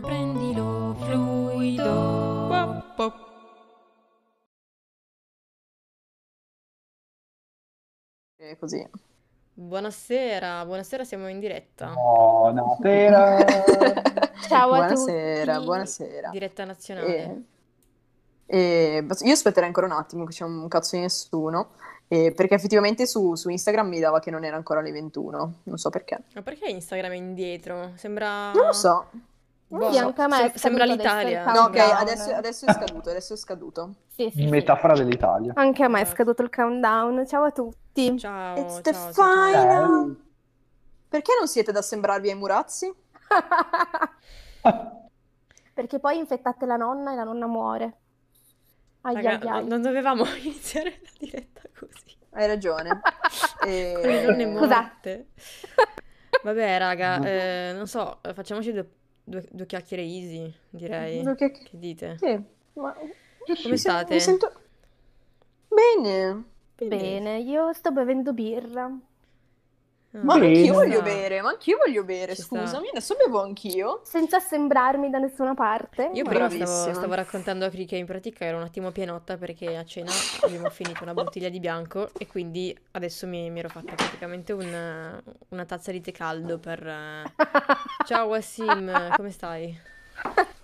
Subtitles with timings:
[0.00, 2.82] Prendilo fluido.
[8.36, 8.84] E così.
[9.54, 11.92] Buonasera, buonasera, siamo in diretta.
[11.92, 13.44] Buonasera.
[14.48, 15.64] Ciao a Buonasera, tutti.
[15.64, 16.30] buonasera.
[16.30, 17.42] Diretta nazionale.
[18.46, 21.76] E, e io aspetterei ancora un attimo, che c'è un cazzo di nessuno,
[22.08, 25.78] e- perché effettivamente su, su Instagram mi dava che non era ancora le 21, non
[25.78, 26.20] so perché.
[26.34, 27.92] Ma perché Instagram è indietro?
[27.96, 28.52] Sembra...
[28.52, 29.06] Non lo so.
[29.66, 31.50] Boh, Sì, anche a me è sem- sembra l'Italia.
[31.52, 33.94] No, ok, adesso, adesso è scaduto, adesso è scaduto.
[34.08, 34.46] Sì, sì, sì.
[34.46, 35.52] Metafora dell'Italia.
[35.56, 37.26] Anche a me è scaduto il countdown.
[37.26, 38.16] Ciao a tutti.
[38.18, 39.46] Ciao, It's ciao, the ciao, ciao.
[39.50, 40.16] final!
[41.08, 42.92] Perché non siete da sembrarvi ai Murazzi?
[45.74, 47.96] Perché poi infettate la nonna e la nonna muore.
[49.02, 49.62] Ai Raga, ai ai.
[49.62, 52.16] no- non dovevamo iniziare la diretta così.
[52.30, 53.00] Hai ragione.
[53.64, 54.80] E- Con le nonne Scusa.
[54.80, 55.26] morte.
[56.42, 58.88] Vabbè, raga, eh, non so, eh, facciamoci due,
[59.22, 61.22] due- due chiacchiere easy, direi.
[61.36, 62.16] Che- Che dite?
[62.18, 62.38] Sì,
[62.74, 62.94] ma
[63.62, 64.14] Come state?
[64.14, 64.52] mi sento...
[65.68, 66.44] Bene.
[66.76, 68.90] Bene, io sto bevendo birra.
[70.20, 70.46] Ma Bene.
[70.58, 71.02] anch'io voglio sta.
[71.02, 72.60] bere, ma anch'io voglio bere, Ci sta.
[72.60, 74.00] scusami, adesso bevo anch'io.
[74.04, 76.10] Senza sembrarmi da nessuna parte.
[76.12, 76.94] Io ma- prima stavo, Bravissima.
[76.94, 80.12] stavo raccontando a Cri che in pratica ero un attimo pienotta perché a cena
[80.42, 85.22] abbiamo finito una bottiglia di bianco e quindi adesso mi, mi ero fatta praticamente un-
[85.48, 86.86] una tazza di tè caldo per...
[86.86, 87.22] eh,
[88.06, 89.76] Ciao Wassim, come stai?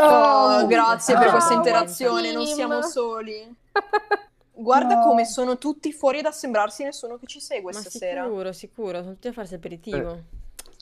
[0.00, 1.56] Oh, grazie per Ciao, questa Wassim.
[1.56, 3.56] interazione, non siamo soli.
[4.60, 5.02] Guarda No.
[5.02, 8.24] come sono tutti fuori ad assembrarsi, nessuno che ci segue Ma stasera.
[8.24, 10.18] sicuro, sicuro, sono tutti a farsi aperitivo.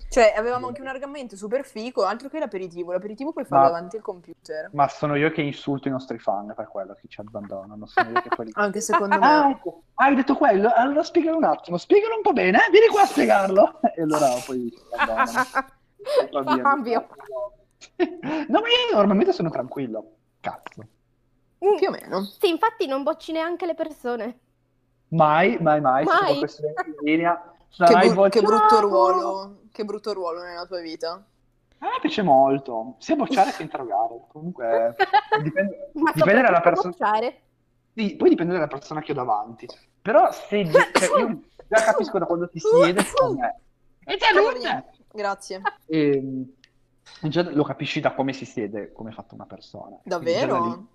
[0.09, 2.93] Cioè, avevamo anche un argomento super fico, altro che l'aperitivo.
[2.93, 4.71] L'aperitivo puoi farlo Ma- davanti al computer.
[4.73, 7.87] Ma sono io che insulto i nostri fan per quello che ci abbandonano.
[7.87, 8.53] Sono io che quelli...
[8.55, 9.53] Anche secondo Ah, me.
[9.53, 9.83] ecco.
[9.95, 10.71] Hai detto quello?
[10.75, 12.71] Allora spiegalo un attimo, spiegalo un po' bene, eh?
[12.71, 13.81] vieni qua a spiegarlo.
[13.97, 16.63] E allora poi abbandonano.
[16.63, 17.07] Fabio.
[17.97, 20.13] No, ma io normalmente sono tranquillo.
[20.41, 20.87] Cazzo.
[21.67, 22.23] Mm, Più o meno.
[22.25, 24.39] Sì, infatti non bocci neanche le persone.
[25.09, 26.05] Mai, mai, mai.
[26.07, 26.49] Se Mai.
[26.49, 26.73] sono
[27.03, 27.55] linea.
[27.69, 31.11] Che, Sai, bru- che brutto ruolo, che brutto ruolo nella tua vita.
[31.79, 34.23] A me piace molto, sia bocciare che interrogare.
[34.29, 34.95] Comunque,
[35.43, 36.91] dipende, Ma dipende dalla persona.
[36.91, 37.41] bocciare.
[37.95, 39.67] Sì, poi dipende dalla persona che ho davanti.
[40.01, 43.61] Però se cioè, io già capisco da quando ti siede con me.
[44.05, 44.85] E salute!
[45.13, 45.63] Grazie.
[45.87, 46.45] E,
[47.23, 49.98] già lo capisci da come si siede, come è fatta una persona.
[50.05, 50.87] Davvero?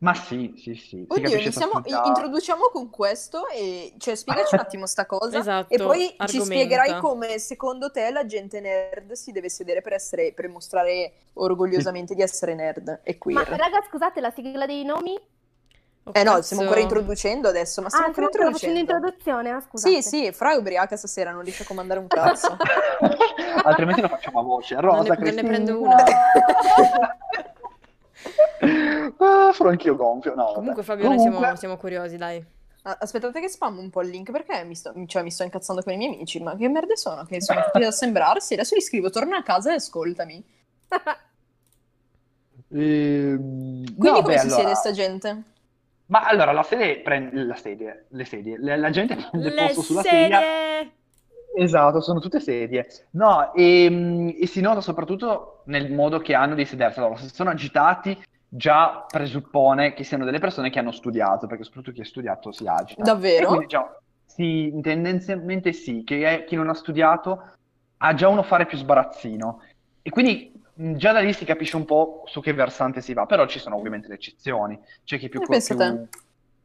[0.00, 0.86] Ma sì, sì, sì.
[0.88, 5.74] si Oddio, capisce iniziamo, introduciamo con questo e cioè spiegaci un attimo sta cosa Esatto,
[5.74, 6.44] e poi ci argomenta.
[6.46, 12.14] spiegherai come secondo te la gente nerd si deve sedere per essere per mostrare orgogliosamente
[12.14, 13.48] di essere nerd e Ma queer.
[13.58, 15.20] raga, scusate, la sigla dei nomi?
[16.04, 16.42] Oh, Eh no, cazzo.
[16.44, 18.78] stiamo ancora introducendo adesso, ma stiamo Ah, ancora introducendo.
[18.80, 20.00] introduzione, ah, scusate.
[20.00, 22.56] Sì, sì, Fra è ubriaca stasera, non riesce a comandare un cazzo.
[23.64, 24.76] Altrimenti lo facciamo a voce.
[24.76, 25.48] Non Rosa, ne, non ne Cristina.
[25.48, 25.96] prendo una.
[29.18, 30.34] ah, sono anch'io gonfio.
[30.34, 30.54] No, vabbè.
[30.54, 32.44] Comunque Fabio, noi siamo, Comunque- siamo curiosi, dai.
[32.82, 35.92] Aspettate che spam un po' il link perché mi sto, cioè, mi sto incazzando con
[35.92, 37.24] i miei amici, ma che merde sono?
[37.24, 38.54] Che sono tutti ad assembrarsi?
[38.54, 40.44] Adesso gli scrivo, torna a casa e ascoltami.
[42.72, 45.42] Ehm, Quindi no, come beh, si allora- siede sta gente?
[46.06, 49.82] Ma allora la serie prende la sedie, le sedie, la, la gente prende Le posto
[49.82, 50.38] sulla sedia.
[50.40, 50.92] sedie!
[51.56, 52.86] Esatto, sono tutte sedie.
[53.10, 56.98] No, e, e si nota soprattutto nel modo che hanno di sedersi.
[57.00, 58.16] Allora, se sono agitati,
[58.52, 62.66] già presuppone che siano delle persone che hanno studiato, perché soprattutto chi ha studiato si
[62.66, 63.02] agita.
[63.02, 63.44] Davvero?
[63.44, 63.96] E quindi già,
[64.26, 67.52] sì, tendenzialmente sì, che chi non ha studiato
[67.98, 69.62] ha già uno fare più sbarazzino.
[70.02, 73.46] E quindi già da lì si capisce un po' su che versante si va, però
[73.46, 74.78] ci sono ovviamente le eccezioni.
[75.04, 76.08] C'è chi più, Eh, più- te.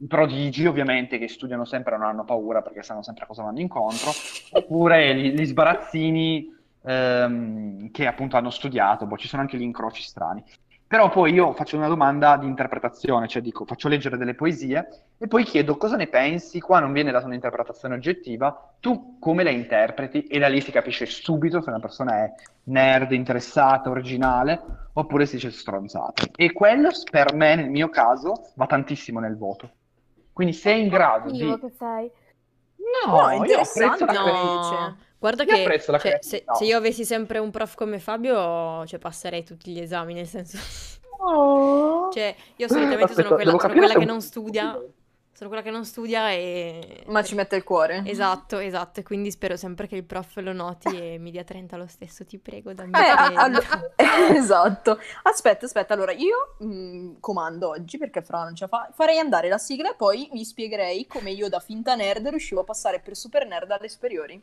[0.08, 3.60] prodigi, ovviamente, che studiano sempre e non hanno paura perché sanno sempre a cosa vanno
[3.60, 4.12] incontro,
[4.52, 6.54] oppure gli, gli sbarazzini
[6.88, 10.44] ehm, che appunto hanno studiato, boh, ci sono anche gli incroci strani.
[10.88, 14.88] Però poi io faccio una domanda di interpretazione, cioè dico, faccio leggere delle poesie
[15.18, 19.50] e poi chiedo cosa ne pensi, qua non viene data un'interpretazione oggettiva, tu come la
[19.50, 22.34] interpreti e da lì si capisce subito se una persona è
[22.66, 24.62] nerd, interessata, originale,
[24.94, 26.32] oppure si dice stronzate.
[26.36, 29.70] E quello per me, nel mio caso, va tantissimo nel voto.
[30.32, 31.58] Quindi sei in grado di...
[31.60, 32.12] Che sei.
[33.06, 34.98] No, No, io interessante, apprezzo la no.
[35.26, 36.54] Guarda Io che apprezzo la cioè, se, creatività.
[36.56, 40.58] se io avessi sempre un prof come Fabio, cioè passerei tutti gli esami, nel senso...
[41.18, 42.12] Oh.
[42.12, 44.80] Cioè, io solitamente Aspetta, sono quella, sono quella che non studia,
[45.34, 47.04] sono quella che non studia e...
[47.08, 48.04] Ma ci mette il cuore.
[48.06, 51.78] Esatto, esatto, e quindi spero sempre che il prof lo noti e mi dia 30
[51.78, 53.42] lo stesso, ti prego, dammi Eh, a- 30.
[53.42, 53.92] allora-
[54.38, 55.00] esatto.
[55.24, 58.90] Aspetta, aspetta, allora io mh, comando oggi perché Fra non ce la fa.
[58.94, 62.66] Farei andare la sigla e poi vi spiegherei come io da finta nerd riuscivo a
[62.66, 64.40] passare per super nerd alle superiori.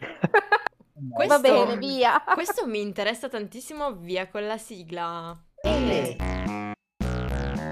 [1.12, 2.22] Questo- Va bene, via.
[2.34, 5.38] Questo mi interessa tantissimo, via con la sigla.
[5.62, 6.16] Ele.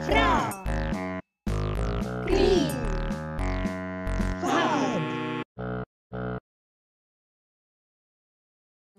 [0.03, 0.63] Fra.
[4.41, 5.83] Fad.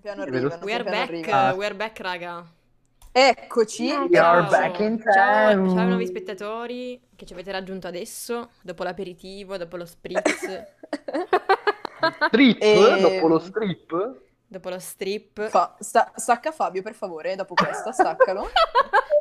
[0.01, 1.55] Piano arrivano, We are back, arrivano.
[1.57, 2.45] we are back, raga.
[3.11, 3.87] Eccoci.
[3.91, 4.49] We We are Ciao.
[4.49, 5.13] back in Ciao,
[5.53, 5.69] town.
[5.69, 10.45] ciao ai nuovi spettatori che ci avete raggiunto adesso, dopo l'aperitivo, dopo lo spritz,
[12.27, 14.15] Strip, E- dopo lo strip.
[14.47, 15.47] dopo lo strip.
[15.49, 18.47] Fa- sta- stacca Fabio, per favore, dopo questa, staccalo.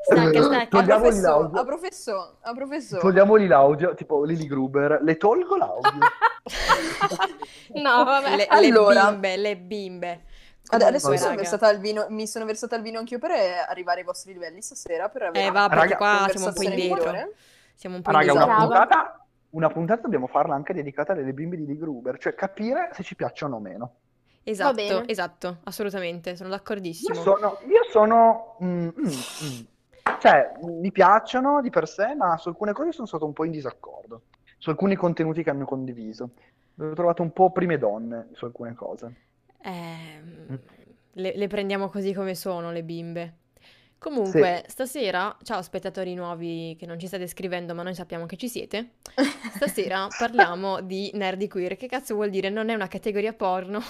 [0.09, 0.79] Stacca, stacca.
[0.79, 1.61] A Togliamogli professor, l'audio.
[1.61, 3.01] a professor, a professor.
[3.01, 5.01] Togliamogli l'audio, tipo Lily Gruber.
[5.03, 5.91] Le tolgo l'audio.
[7.75, 8.31] No, vabbè.
[8.31, 9.11] Le, le Allora.
[9.11, 10.25] bimbe, le bimbe.
[10.71, 13.31] Ad- Adesso Comunque, mi sono, versata al vino, mi sono versata al vino anch'io per
[13.33, 16.53] eh, arrivare ai vostri livelli stasera per avere Eh, va, perché Raga, qua siamo un
[16.55, 16.97] po' indietro.
[16.97, 17.33] migliore.
[17.75, 18.67] Siamo un po' Raga, una indietro.
[18.69, 18.87] Brava.
[18.87, 23.03] puntata, una puntata dobbiamo farla anche dedicata alle bimbe di Lily Gruber, cioè capire se
[23.03, 23.95] ci piacciono o meno.
[24.43, 27.15] Esatto, esatto, assolutamente, sono Io d'accordissimo.
[27.15, 29.61] sono, io sono mm, mm, mm.
[30.19, 33.51] cioè, mi piacciono di per sé, ma su alcune cose sono stato un po' in
[33.51, 34.23] disaccordo.
[34.57, 36.31] Su alcuni contenuti che hanno condiviso.
[36.75, 39.15] L'ho trovato un po' prime donne su alcune cose.
[39.63, 40.59] Ehm,
[41.13, 43.35] le, le prendiamo così come sono le bimbe.
[43.99, 48.49] Comunque, stasera, ciao spettatori nuovi che non ci state scrivendo, ma noi sappiamo che ci
[48.49, 48.93] siete.
[49.57, 51.77] Stasera parliamo di nerdy queer.
[51.77, 52.49] Che cazzo vuol dire?
[52.49, 53.83] Non è una categoria porno.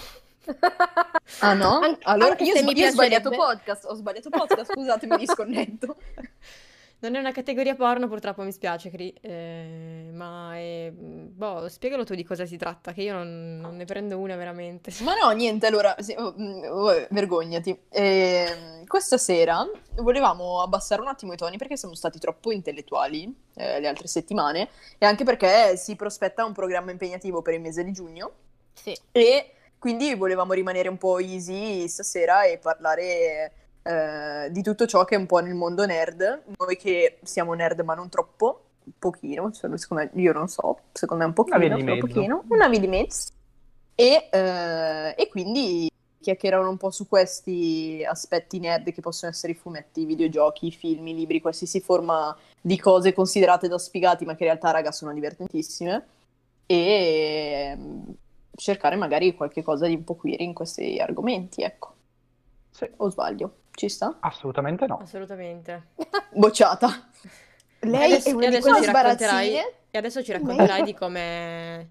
[1.41, 1.79] Ah no?
[1.79, 5.95] Anche- allora io, se mi io ho sbagliato podcast, ho sbagliato podcast, scusatemi, disconnetto.
[7.01, 9.13] Non è una categoria porno, purtroppo mi spiace, Cri.
[9.21, 10.91] Eh, ma è...
[10.93, 14.91] Boh, spiegalo tu di cosa si tratta, che io non, non ne prendo una veramente.
[15.03, 17.79] Ma no, niente, allora, sì, oh, mm, oh, vergognati.
[17.89, 19.65] Ehm, questa sera
[19.95, 24.69] volevamo abbassare un attimo i toni perché siamo stati troppo intellettuali eh, le altre settimane
[24.97, 28.31] e anche perché si prospetta un programma impegnativo per il mese di giugno
[28.73, 28.97] Sì.
[29.11, 33.51] e quindi volevamo rimanere un po' easy stasera e parlare
[33.83, 36.43] eh, di tutto ciò che è un po' nel mondo nerd.
[36.57, 40.79] Noi che siamo nerd ma non troppo, un pochino, cioè, secondo me, io non so,
[40.91, 43.31] secondo me un pochino, via di pochino, una via di mezzo.
[43.95, 45.89] E, eh, e quindi
[46.19, 50.71] chiacchieravano un po' su questi aspetti nerd che possono essere i fumetti, i videogiochi, i
[50.71, 54.91] film, i libri, qualsiasi forma di cose considerate da sfigati ma che in realtà, raga,
[54.91, 56.05] sono divertentissime.
[56.65, 58.01] E mm,
[58.55, 61.93] cercare magari qualche cosa di un po' queer in questi argomenti, ecco.
[62.71, 63.53] Sì, O sbaglio?
[63.79, 64.17] Ci sta?
[64.19, 64.97] assolutamente no.
[65.01, 65.91] Assolutamente.
[66.35, 66.89] Bocciata.
[67.79, 69.73] Lei E adesso, è una di quelle ci racconterai, sbarazzine.
[69.89, 71.89] e adesso ci racconterai di come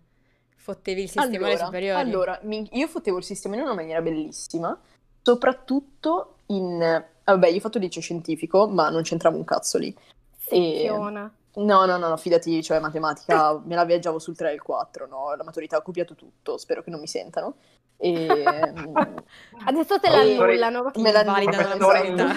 [0.54, 2.00] fottevi il sistema alle Allora, superiori.
[2.02, 4.78] allora, mi- io fottevo il sistema in una maniera bellissima,
[5.22, 7.04] soprattutto in...
[7.24, 9.96] Vabbè, io ho fatto liceo scientifico, ma non c'entrava un cazzo lì.
[10.36, 11.32] Secchiona.
[11.54, 15.06] No, no, no, no, fidati, cioè matematica me la viaggiavo sul 3 e il 4,
[15.06, 15.34] no?
[15.34, 17.54] La maturità ha copiato tutto, spero che non mi sentano.
[17.98, 18.26] E...
[19.66, 20.90] Adesso te Eh, l'annullano.
[20.96, 22.36] me la la.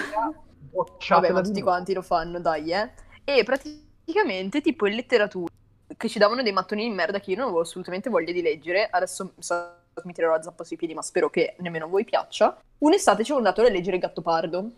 [0.72, 2.90] Bocciatela Vabbè, ma tutti quanti lo fanno, dai, eh.
[3.24, 5.52] E praticamente, tipo in letteratura,
[5.96, 8.88] che ci davano dei mattoni di merda che io non avevo assolutamente voglia di leggere.
[8.90, 12.58] Adesso so- mi tirerò la zappa sui piedi, ma spero che nemmeno a voi piaccia.
[12.78, 14.70] Un'estate ci ho andato a leggere Gattopardo.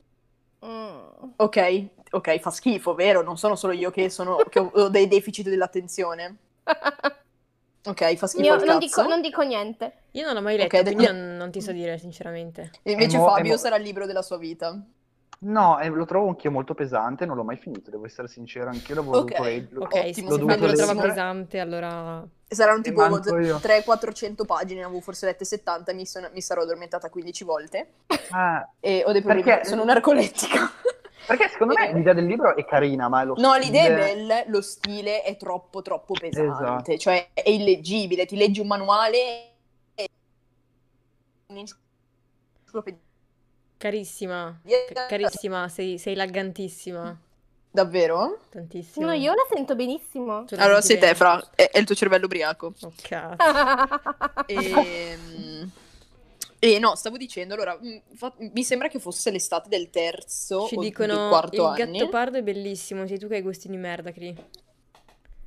[0.66, 0.98] Mm.
[1.36, 3.22] Ok, ok, fa schifo, vero?
[3.22, 6.36] Non sono solo io che, sono, che ho, dei deficit dell'attenzione.
[7.86, 10.03] Ok, fa schifo Io non dico, non dico niente.
[10.16, 12.70] Io non l'ho mai letto, Ok, quindi non, non ti so dire sinceramente.
[12.82, 14.80] E Invece mo- Fabio mo- sarà il libro della sua vita.
[15.40, 18.94] No, eh, lo trovo anch'io molto pesante, non l'ho mai finito, devo essere sincero, anch'io
[18.94, 19.78] l'avevo Ok, dovuto leggere.
[19.80, 21.08] Ok, Ottimo, se l'ho Fabio dovuto lo trova leggere.
[21.08, 22.26] pesante, allora...
[22.46, 23.56] Saranno tipo manco io.
[23.58, 27.88] 300-400 pagine, ne avevo forse lette 70, mi, sono- mi sarò addormentata 15 volte.
[28.30, 30.70] Ah, E ho dei problemi, Perché- sono narcolettica.
[31.26, 34.42] perché secondo me l'idea del libro è carina, ma è lo No, l'idea è bella,
[34.46, 36.96] lo stile è troppo troppo pesante, Esatto.
[36.96, 39.48] cioè è illeggibile, ti leggi un manuale.
[41.54, 43.00] Un'enciclopedia.
[43.78, 47.16] Carissima, ca- carissima, sei, sei laggantissima,
[47.70, 48.40] Davvero?
[48.48, 49.06] tantissimo.
[49.06, 50.44] No, io la sento benissimo.
[50.44, 51.16] Tu la Allora senti sei te, bene?
[51.16, 52.74] Fra, è, è il tuo cervello ubriaco.
[52.82, 53.60] Oh, cazzo.
[54.46, 55.16] E,
[56.58, 60.76] e no, stavo dicendo, allora, mh, fa- mi sembra che fosse l'estate del terzo Ci
[60.76, 62.00] o dicono del quarto il anni.
[62.02, 64.34] gattopardo è bellissimo, sei tu che hai gusti di merda, Cri.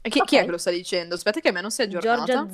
[0.09, 1.15] Chi, chi è che lo sta dicendo?
[1.15, 2.25] Aspetta che a me non si è aggiornata.
[2.25, 2.49] Giorgia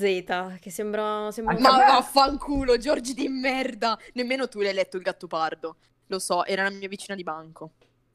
[0.55, 1.91] Z, che sembra, sembra Ma Anche a me.
[1.93, 3.97] vaffanculo, Giorgi di merda!
[4.13, 5.75] Nemmeno tu l'hai letto il gattopardo.
[6.07, 7.71] Lo so, era la mia vicina di banco.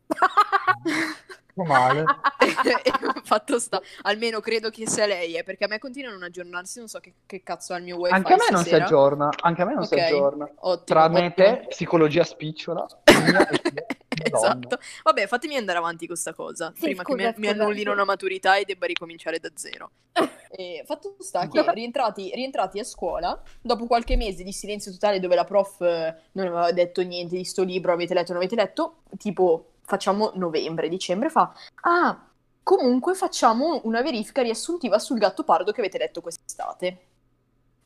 [1.59, 2.05] Meno male.
[3.25, 3.81] Fatto sta.
[4.03, 7.01] Almeno credo che sia lei, eh, perché a me continuano a non aggiornarsi, non so
[7.01, 9.65] che, che cazzo ha il mio wifi Anche a me non si aggiorna, anche a
[9.65, 10.01] me non si Ok.
[10.01, 10.45] aggiorna.
[10.45, 11.47] Ottimo, Tra me e ottimo.
[11.47, 12.87] te, psicologia spicciola.
[14.21, 14.79] Esatto.
[15.05, 18.05] Vabbè, fatemi andare avanti con questa cosa, Sì, prima scusa, che mi, mi annullino una
[18.05, 19.91] maturità e debba ricominciare da zero.
[20.51, 25.35] E fatto sta che rientrati, rientrati a scuola, dopo qualche mese di silenzio totale dove
[25.35, 29.03] la prof eh, non aveva detto niente di sto libro, avete letto, non avete letto,
[29.19, 31.51] tipo facciamo novembre, dicembre, fa,
[31.83, 32.29] ah,
[32.63, 36.99] comunque facciamo una verifica riassuntiva sul gatto pardo che avete letto quest'estate.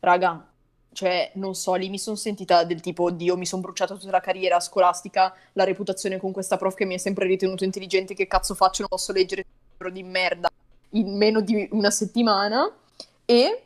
[0.00, 0.44] Raga,
[0.92, 4.20] cioè, non so, lì mi sono sentita del tipo, Dio, mi sono bruciata tutta la
[4.20, 8.54] carriera scolastica, la reputazione con questa prof che mi ha sempre ritenuto intelligente, che cazzo
[8.54, 10.50] faccio, non posso leggere un libro di merda
[10.90, 12.68] in meno di una settimana.
[13.24, 13.62] E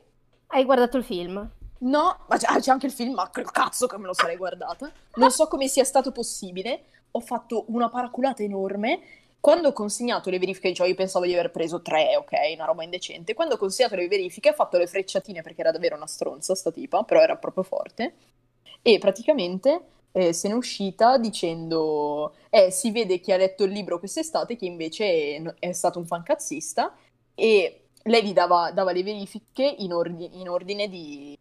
[0.49, 1.51] Hai guardato il film?
[1.79, 4.91] no, ma c'è, c'è anche il film, ma cazzo che me lo sarei guardata.
[5.15, 6.85] Non so come sia stato possibile,
[7.17, 9.01] ho fatto una paraculata enorme.
[9.41, 12.83] Quando ho consegnato le verifiche, cioè io pensavo di aver preso tre, ok, una roba
[12.83, 13.35] indecente.
[13.35, 16.71] Quando ho consegnato le verifiche, ho fatto le frecciatine perché era davvero una stronza sta
[16.73, 18.15] tipa, però era proprio forte.
[18.83, 19.83] E praticamente
[20.13, 24.67] eh, se n'è uscita dicendo: Eh, si vede chi ha letto il libro quest'estate, che
[24.67, 26.95] invece è, stato un fancazzista.
[27.35, 31.39] E lei gli dava, dava le verifiche in, ordi- in ordine di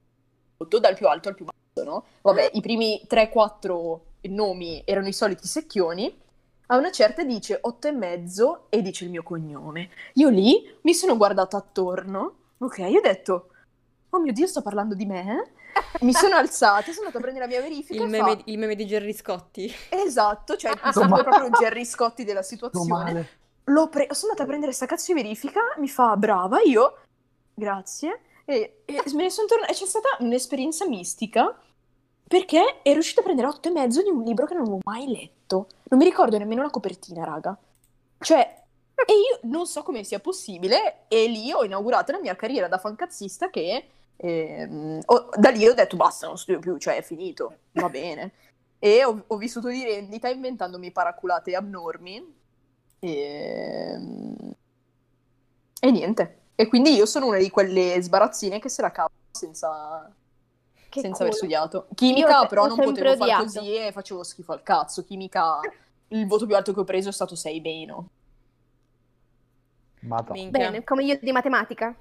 [0.57, 2.05] dal più alto al più basso, no?
[2.21, 6.21] Vabbè, i primi 3-4 nomi erano i soliti secchioni.
[6.67, 9.89] A una certa dice 8 e mezzo e dice il mio cognome.
[10.13, 13.49] Io lì mi sono guardata attorno, ok, io ho detto,
[14.09, 15.51] oh mio Dio, sto parlando di me?
[16.01, 18.57] Mi sono alzata, sono andata a prendere la mia verifica Il e meme, fa, il
[18.57, 19.71] meme di Gerry Scotti.
[19.89, 23.27] esatto, cioè mi sembra proprio Gerry Scotti della situazione.
[23.89, 26.99] pre- sono andata a prendere sta cazzo di verifica, mi fa brava, io,
[27.53, 31.57] grazie, e, e me ne sono tornata, e c'è stata un'esperienza mistica,
[32.27, 35.07] perché ero riuscita a prendere otto e mezzo di un libro che non avevo mai
[35.07, 37.57] letto, non mi ricordo nemmeno la copertina, raga,
[38.19, 38.63] cioè,
[38.95, 42.77] e io non so come sia possibile, e lì ho inaugurato la mia carriera da
[42.77, 47.57] fancazzista che, ehm, ho- da lì ho detto basta, non studio più, cioè è finito,
[47.73, 48.31] va bene,
[48.79, 52.35] e ho, ho vissuto di rendita inventandomi paraculate abnormi,
[52.99, 53.99] e...
[55.79, 56.39] e niente.
[56.55, 60.09] E quindi io sono una di quelle sbarazzine che se la cava senza,
[60.95, 61.27] Che senza culo.
[61.29, 61.77] aver studiato.
[61.89, 63.43] Io Chimica te- però non potevo fare odiato.
[63.43, 65.03] così e facevo schifo al cazzo.
[65.03, 65.59] Chimica,
[66.09, 68.09] il voto più alto che ho preso è stato 6 meno.
[70.01, 70.49] Madonna.
[70.49, 71.95] Bene, come io di matematica.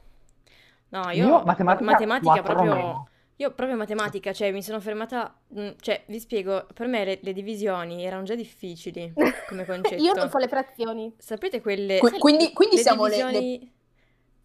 [0.91, 2.75] No, io, Io matematica, matematica proprio...
[2.75, 3.09] meno.
[3.37, 5.35] Io proprio matematica, cioè mi sono fermata...
[5.59, 9.13] mm, Cioè, vi spiego, per me le, le divisioni erano già difficili
[9.49, 10.01] come concetto.
[10.01, 11.13] Io non so le frazioni.
[11.19, 11.99] Sapete quelle...
[12.01, 13.73] Sai, quindi quindi le siamo le- divisioni...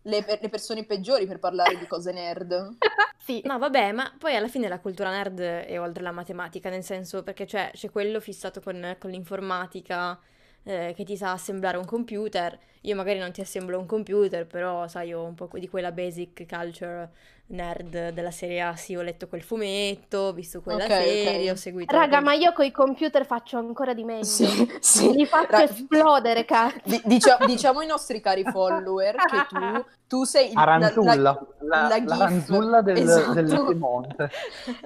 [0.09, 2.77] Le, le persone peggiori per parlare di cose nerd.
[3.29, 3.41] Sì.
[3.45, 7.21] No, vabbè, ma poi alla fine la cultura nerd è oltre la matematica, nel senso
[7.21, 10.19] perché cioè, c'è quello fissato con, con l'informatica
[10.63, 12.57] eh, che ti sa assemblare un computer.
[12.83, 16.45] Io magari non ti assemblo un computer, però sai, ho un po' di quella basic
[16.47, 17.09] culture
[17.47, 18.75] nerd della serie A.
[18.77, 20.97] Sì, ho letto quel fumetto, ho visto quella Ok, ok.
[21.03, 21.93] serie, ho seguito...
[21.93, 24.23] Raga, quel- ma io con i computer faccio ancora di meglio.
[24.23, 24.45] Sì,
[24.79, 25.11] sì.
[25.13, 26.77] Li faccio Ra- esplodere, cazzo.
[26.85, 31.47] Di- dicia- diciamo ai nostri cari follower che tu, tu sei il- la- la- Aranzulla,
[31.59, 32.17] la, la la gif.
[32.17, 33.33] ranzulla del, Esatto.
[33.33, 34.29] del Piemonte.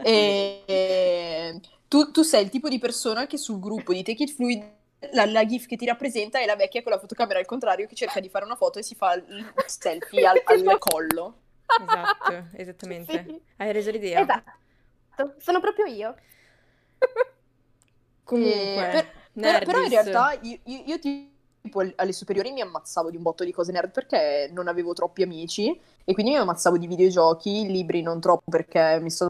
[0.01, 4.31] E, e- tu, tu sei il tipo di persona che sul gruppo di Take It
[4.33, 4.63] Fluid
[5.11, 7.95] la, la gif che ti rappresenta è la vecchia con la fotocamera al contrario che
[7.95, 11.37] cerca di fare una foto e si fa il selfie al, al collo.
[11.81, 13.25] Esatto, esattamente.
[13.27, 13.41] Sì.
[13.57, 14.21] Hai reso l'idea.
[14.21, 16.15] Esatto, sono proprio io.
[18.23, 22.61] Comunque, E per- per- però in realtà io, io- io tipo al- alle superiori mi
[22.61, 26.37] ammazzavo di un botto di cose nerd perché non avevo troppi amici e quindi mi
[26.37, 29.29] ammazzavo di videogiochi, libri non troppo perché mi sono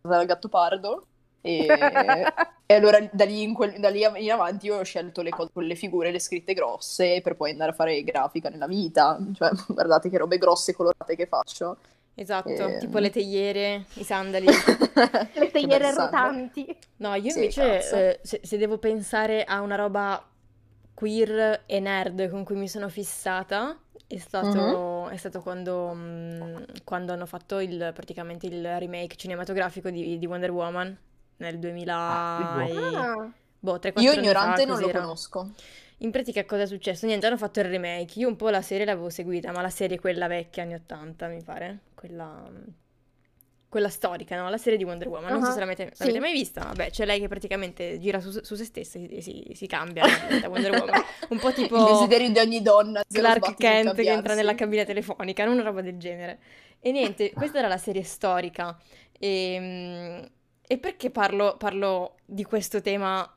[0.00, 1.06] dal gatto pardo
[1.40, 2.24] e,
[2.66, 5.50] e allora da lì, in quel- da lì in avanti io ho scelto le cose
[5.52, 9.50] con le figure, le scritte grosse per poi andare a fare grafica nella vita, cioè
[9.68, 11.78] guardate che robe grosse e colorate che faccio.
[12.14, 12.78] Esatto, Ehm.
[12.78, 14.46] tipo le teiere, i sandali.
[15.34, 16.76] Le teiere rotanti.
[16.96, 20.20] No, io Sì, invece, eh, se, se devo pensare a una roba
[20.94, 23.78] queer e nerd con cui mi sono fissata,
[24.08, 25.08] è stato, Mhm.
[25.10, 30.50] è stato quando, mm, quando hanno fatto il, praticamente il remake cinematografico di, di Wonder
[30.50, 30.98] Woman
[31.38, 32.76] nel 2000 Ah, e...
[32.76, 33.30] Ah,
[33.60, 35.50] Boh, 3-4 Io ignorante fa, non lo conosco.
[35.98, 37.06] In pratica cosa è successo?
[37.06, 38.20] Niente, hanno fatto il remake.
[38.20, 41.42] Io un po' la serie l'avevo seguita, ma la serie quella vecchia, anni 80, mi
[41.42, 41.78] pare.
[41.94, 42.48] Quella,
[43.68, 44.48] quella storica, no?
[44.48, 45.32] La serie di Wonder Woman.
[45.32, 45.98] Non so Ah, se l'avete, sì.
[46.04, 46.62] l'avete mai vista.
[46.62, 50.04] Vabbè, c'è lei che praticamente gira su, su se stessa e si, si cambia
[50.48, 51.02] Wonder Woman.
[51.30, 53.02] Un po' tipo Il desiderio di ogni donna.
[53.08, 56.38] Clark Kent che entra nella cabina telefonica, non una roba del genere.
[56.78, 58.78] E niente, questa era la serie storica.
[59.18, 60.30] E,
[60.68, 63.28] e perché parlo, parlo di questo tema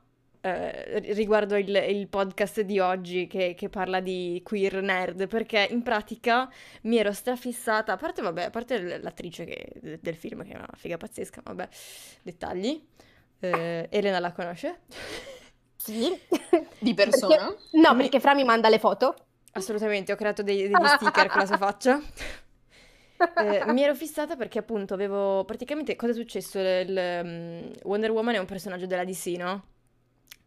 [0.44, 5.28] eh, riguardo il, il podcast di oggi che, che parla di queer nerd?
[5.28, 6.50] Perché in pratica
[6.84, 10.68] mi ero strafissata, a parte, vabbè, a parte l'attrice che- del film, che è una
[10.76, 11.68] figa pazzesca, vabbè,
[12.24, 12.86] dettagli.
[13.40, 14.82] Eh, Elena la conosce?
[15.76, 16.12] Sì.
[16.80, 17.46] Di persona?
[17.48, 19.16] Perché- No, perché Fra mi manda le foto.
[19.54, 22.00] Assolutamente, ho creato dei- degli sticker con la sua faccia.
[23.36, 26.60] Eh, mi ero fissata perché appunto avevo praticamente cosa è successo?
[26.60, 29.64] Il, mm, Wonder Woman è un personaggio della DC, no?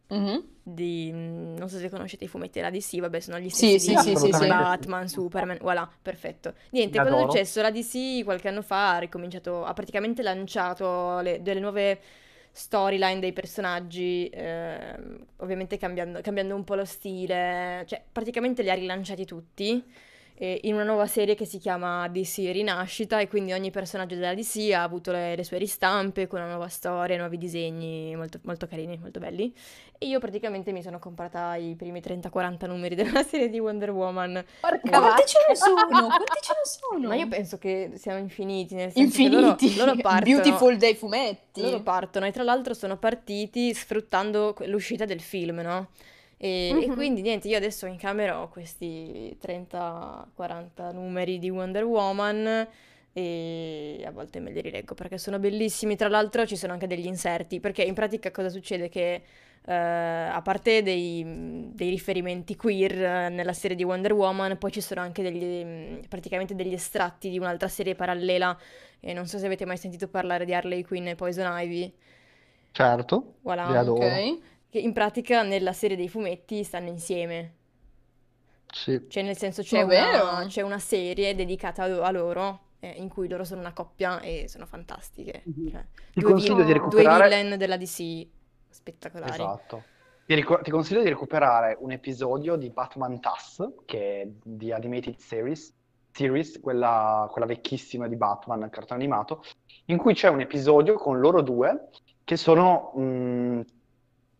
[0.09, 0.43] Mhm.
[0.67, 3.87] Di, mm, non so se conoscete i fumetti della DC, vabbè, sono gli stessi sì,
[3.87, 4.47] di sì, sì, sì.
[4.47, 6.53] Batman, Superman, voilà, perfetto.
[6.71, 7.31] Niente, Li cosa è adoro.
[7.31, 7.61] successo?
[7.61, 11.99] La DC qualche anno fa ha ricominciato, ha praticamente lanciato le- delle nuove
[12.51, 18.73] storyline dei personaggi, ehm, ovviamente cambiando, cambiando un po' lo stile, cioè praticamente li ha
[18.75, 19.83] rilanciati tutti
[20.37, 24.33] eh, in una nuova serie che si chiama DC Rinascita e quindi ogni personaggio della
[24.33, 28.67] DC ha avuto le, le sue ristampe con una nuova storia, nuovi disegni molto, molto
[28.67, 29.53] carini, molto belli.
[29.97, 34.43] E io praticamente mi sono comprata i primi 30-40 numeri della serie di Wonder Woman.
[34.59, 36.07] Porca Quanti ce ne sono?
[36.07, 37.07] Quanti ce ne sono?
[37.07, 39.77] Ma io penso che siano infiniti, nel senso che loro, Infiniti.
[39.77, 40.41] loro partono...
[40.41, 41.61] Beautiful dei fumetti.
[41.61, 45.87] Loro partono e tra l'altro sono partiti sfruttando l'uscita del film, no?
[46.37, 46.93] E, e Mhm.
[46.93, 52.67] quindi niente, io adesso in camera ho questi 30-40 numeri di Wonder Woman
[53.13, 55.95] e a volte me li rileggo perché sono bellissimi.
[55.95, 58.89] Tra l'altro ci sono anche degli inserti, perché in pratica cosa succede?
[58.89, 59.21] Che
[59.67, 61.23] eh, a parte dei,
[61.73, 65.99] dei riferimenti queer eh, nella serie di Wonder Woman, poi ci sono anche degli, mm,
[66.09, 68.57] praticamente degli estratti di un'altra serie parallela.
[68.99, 71.93] E non so se avete mai sentito parlare di Harley Quinn e Poison Ivy.
[72.71, 73.67] Certo, Voilà.
[73.69, 74.05] li adoro.
[74.07, 74.39] Ok.
[74.75, 77.53] Che in pratica nella serie dei fumetti stanno insieme.
[78.73, 79.05] Sì.
[79.07, 80.23] Cioè, nel senso, c'è vero?
[80.23, 84.19] una, c'è una serie dedicata a, a loro, eh, in cui loro sono una coppia
[84.19, 85.43] e sono fantastiche.
[85.45, 85.69] Mhm.
[85.71, 88.27] Cioè, Ti due, consiglio vil- di due recuperare- villain della DC
[88.67, 89.31] spettacolari.
[89.31, 89.83] Esatto.
[90.25, 95.73] Ti, ti consiglio di recuperare un episodio di Batman TAS, che è di Animated Series,
[96.11, 99.41] series quella, quella vecchissima di Batman, il cartone animato,
[99.85, 101.91] in cui c'è un episodio con loro due
[102.25, 103.61] che sono, mh,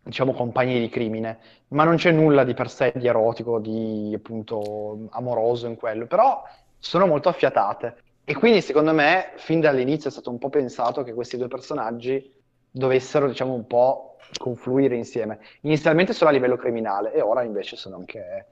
[0.05, 5.07] diciamo, compagni di crimine, ma non c'è nulla di per sé di erotico, di appunto
[5.09, 6.43] amoroso in quello, però
[6.77, 7.97] sono molto affiatate.
[8.23, 12.31] E quindi secondo me, fin dall'inizio è stato un po' pensato che questi due personaggi
[12.69, 15.39] dovessero, diciamo, un po' confluire insieme.
[15.61, 18.45] Inizialmente solo a livello criminale e ora invece sono anche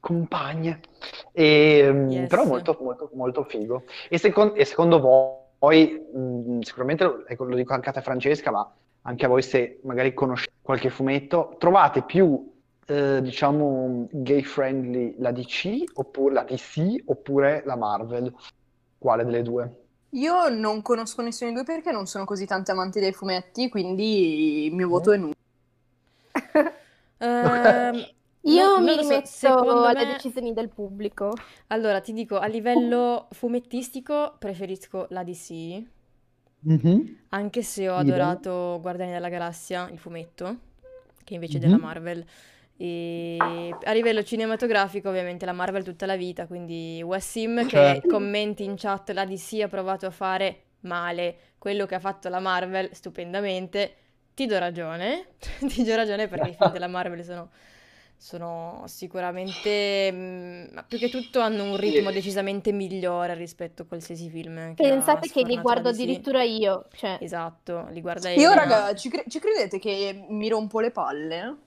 [0.00, 0.80] compagne.
[1.32, 2.28] E, mm, Yes.
[2.28, 3.84] Però molto, molto, molto figo.
[4.10, 8.70] E, secon- e secondo voi, mm, sicuramente, ecco, lo dico anche a te Francesca, ma
[9.08, 12.52] anche a voi se magari conoscete qualche fumetto, trovate più,
[12.86, 18.32] eh, diciamo, gay friendly la DC oppure la DC oppure la Marvel?
[18.98, 19.76] Quale delle due?
[20.10, 24.66] Io non conosco nessuno dei due perché non sono così tanti amanti dei fumetti, quindi
[24.66, 25.34] il mio voto è nulla.
[27.18, 28.06] Ehm,
[28.42, 31.32] Io non- mi so, rimetto secondo alle me- decisioni del pubblico.
[31.68, 35.82] Allora, ti dico, a livello fumettistico preferisco la DC,
[36.62, 37.18] Mhm.
[37.30, 37.98] anche se ho Idem.
[37.98, 40.56] adorato Guardiani della Galassia, il fumetto,
[41.24, 42.24] che invece è della Marvel.
[42.76, 48.08] E a livello cinematografico, ovviamente, la Marvel tutta la vita, quindi Wassim che Certo.
[48.08, 52.40] commenti in chat, la DC ha provato a fare male quello che ha fatto la
[52.40, 53.94] Marvel stupendamente.
[54.34, 55.30] Ti do ragione,
[55.68, 57.50] ti do ragione perché i film della Marvel sono,
[58.18, 64.28] sono sicuramente, mm, ma più che tutto hanno un ritmo decisamente migliore rispetto a qualsiasi
[64.28, 66.86] film che Pensate che li guardo addirittura io.
[66.92, 68.54] Cioè, Esatto, li guarda Io, Elena.
[68.54, 71.58] raga, ci, cre- ci credete che mi rompo le palle?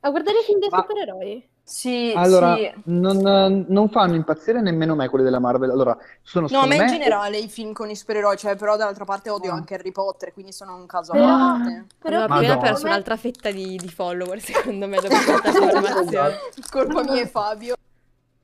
[0.00, 1.49] a guardare i film dei Ma- supereroi.
[1.70, 2.68] Sì, Allora, sì.
[2.86, 5.70] non, non fanno impazzire nemmeno me quelli della Marvel.
[5.70, 9.04] Allora, sono No, a me in generale i film con i supereroi, cioè, però dall'altra
[9.04, 9.54] parte odio Ah.
[9.54, 11.86] anche Harry Potter, quindi sono un caso a Però- parte.
[11.96, 16.38] Però Abbiamo appena perso un'altra fetta di, di follower, secondo me, dopo questa affermazione.
[16.72, 17.76] Colpa mia e Fabio.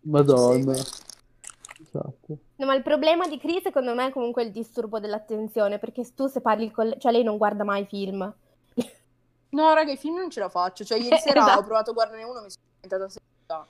[0.03, 0.73] Madonna.
[0.73, 2.37] Esatto.
[2.57, 6.27] No, ma il problema di Cree secondo me è comunque il disturbo dell'attenzione, perché tu
[6.29, 6.95] se parli con...
[6.99, 8.33] cioè lei non guarda mai film.
[9.49, 10.85] No, raga, i film non ce la faccio.
[10.85, 11.59] Cioè, ieri sera Esatto.
[11.59, 13.67] ho provato a guardarne uno, mi sono diventata seduta.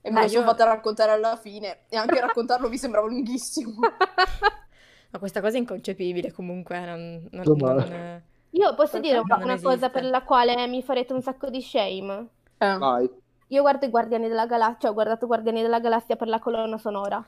[0.00, 1.80] E me lo sono fatta raccontare alla fine.
[1.88, 3.80] E anche raccontarlo mi sembrava lunghissimo.
[5.10, 9.88] Ma questa cosa è inconcepibile comunque, non, non- non- Io posso dire una, una cosa
[9.88, 12.28] per la quale mi farete un sacco di shame?
[12.58, 12.76] Eh.
[12.76, 13.08] Vai.
[13.48, 16.78] Io guardo i Guardiani della Galassia, cioè ho guardato Guardiani della Galassia per la colonna
[16.78, 17.24] sonora.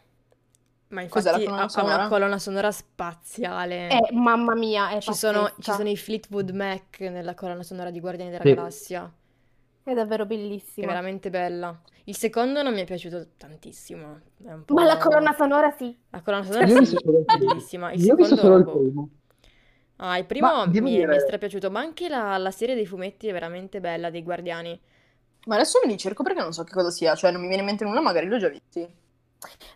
[0.89, 3.91] Ma infatti ha, una colonna sonora spaziale.
[3.91, 8.01] Eh, mamma mia, è Ci sono, ci sono i Fleetwood Mac nella colonna sonora di
[8.01, 8.55] Guardiani della Sì.
[8.55, 9.13] Galassia,
[9.91, 10.87] È davvero è bellissima.
[10.89, 11.81] veramente bella.
[12.05, 14.21] Il secondo non mi è piaciuto tantissimo.
[14.45, 15.97] è un po'- Ma la colonna sonora sì.
[16.11, 17.47] La colonna sonora Io ho sì, visto solo il primo.
[17.53, 17.93] bellissima.
[17.93, 18.91] Il Io ho visto secondo, solo il boh.
[18.93, 19.09] primo.
[19.97, 22.51] Ah, il primo Ma devo mi, è- mi è dire- strapiaciuto, ma anche la, la
[22.51, 24.79] serie dei fumetti è veramente bella, dei Guardiani.
[25.47, 27.15] Ma adesso me li cerco perché non so che cosa sia.
[27.15, 28.87] Cioè, non mi viene in mente nulla, magari l'ho già visti.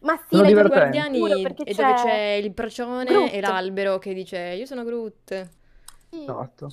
[0.02, 0.98] Ma sì, Sono l'hai I già divertenti.
[0.98, 3.32] visto Guardiani perché è dove c'è c'è il procione Groot.
[3.32, 5.48] e l'albero che dice io sono Groot.
[6.10, 6.20] Sì.
[6.22, 6.70] Esatto.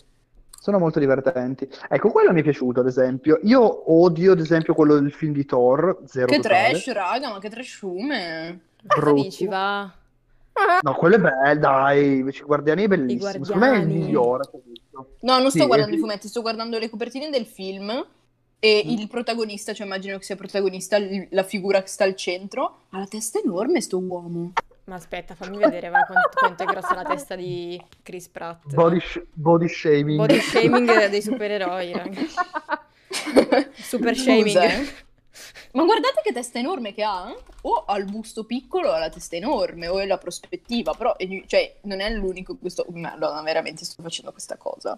[0.60, 1.68] Sono molto divertenti.
[1.90, 3.40] Ecco, quello mi è piaciuto, ad esempio.
[3.44, 6.70] Io odio, ad esempio, quello del film di Thor, Zero Che Totale.
[6.72, 8.60] trash, raga, ma che trashume.
[8.86, 9.22] Cosa Brutto.
[9.24, 9.92] dici, va?
[10.82, 13.46] No, quello è bello, dai, invece Guardiani è bellissimo.
[13.46, 14.44] Secondo me è il migliore.
[15.22, 17.90] No, non sto Sì, guardando i fumetti, sto guardando le copertine del film
[18.60, 18.90] e Mm.
[18.90, 20.98] il protagonista, cioè immagino che sia protagonista,
[21.30, 24.52] la figura che sta al centro, ha la testa enorme sto uomo.
[24.90, 28.74] Ma aspetta, fammi vedere va, quanto, quanto è grossa la testa di Chris Pratt.
[28.74, 30.18] Body, sh- body shaming.
[30.18, 32.22] Body shaming dei supereroi, raga.
[33.78, 34.58] Super shaming.
[34.58, 35.08] eh.
[35.74, 37.30] Ma guardate che testa enorme che ha.
[37.30, 37.38] eh.
[37.62, 41.16] O ha il busto piccolo o ha la testa enorme, o è la prospettiva, però
[41.18, 42.84] è- cioè, non è l'unico questo...
[42.90, 44.98] Madonna, veramente sto facendo questa cosa.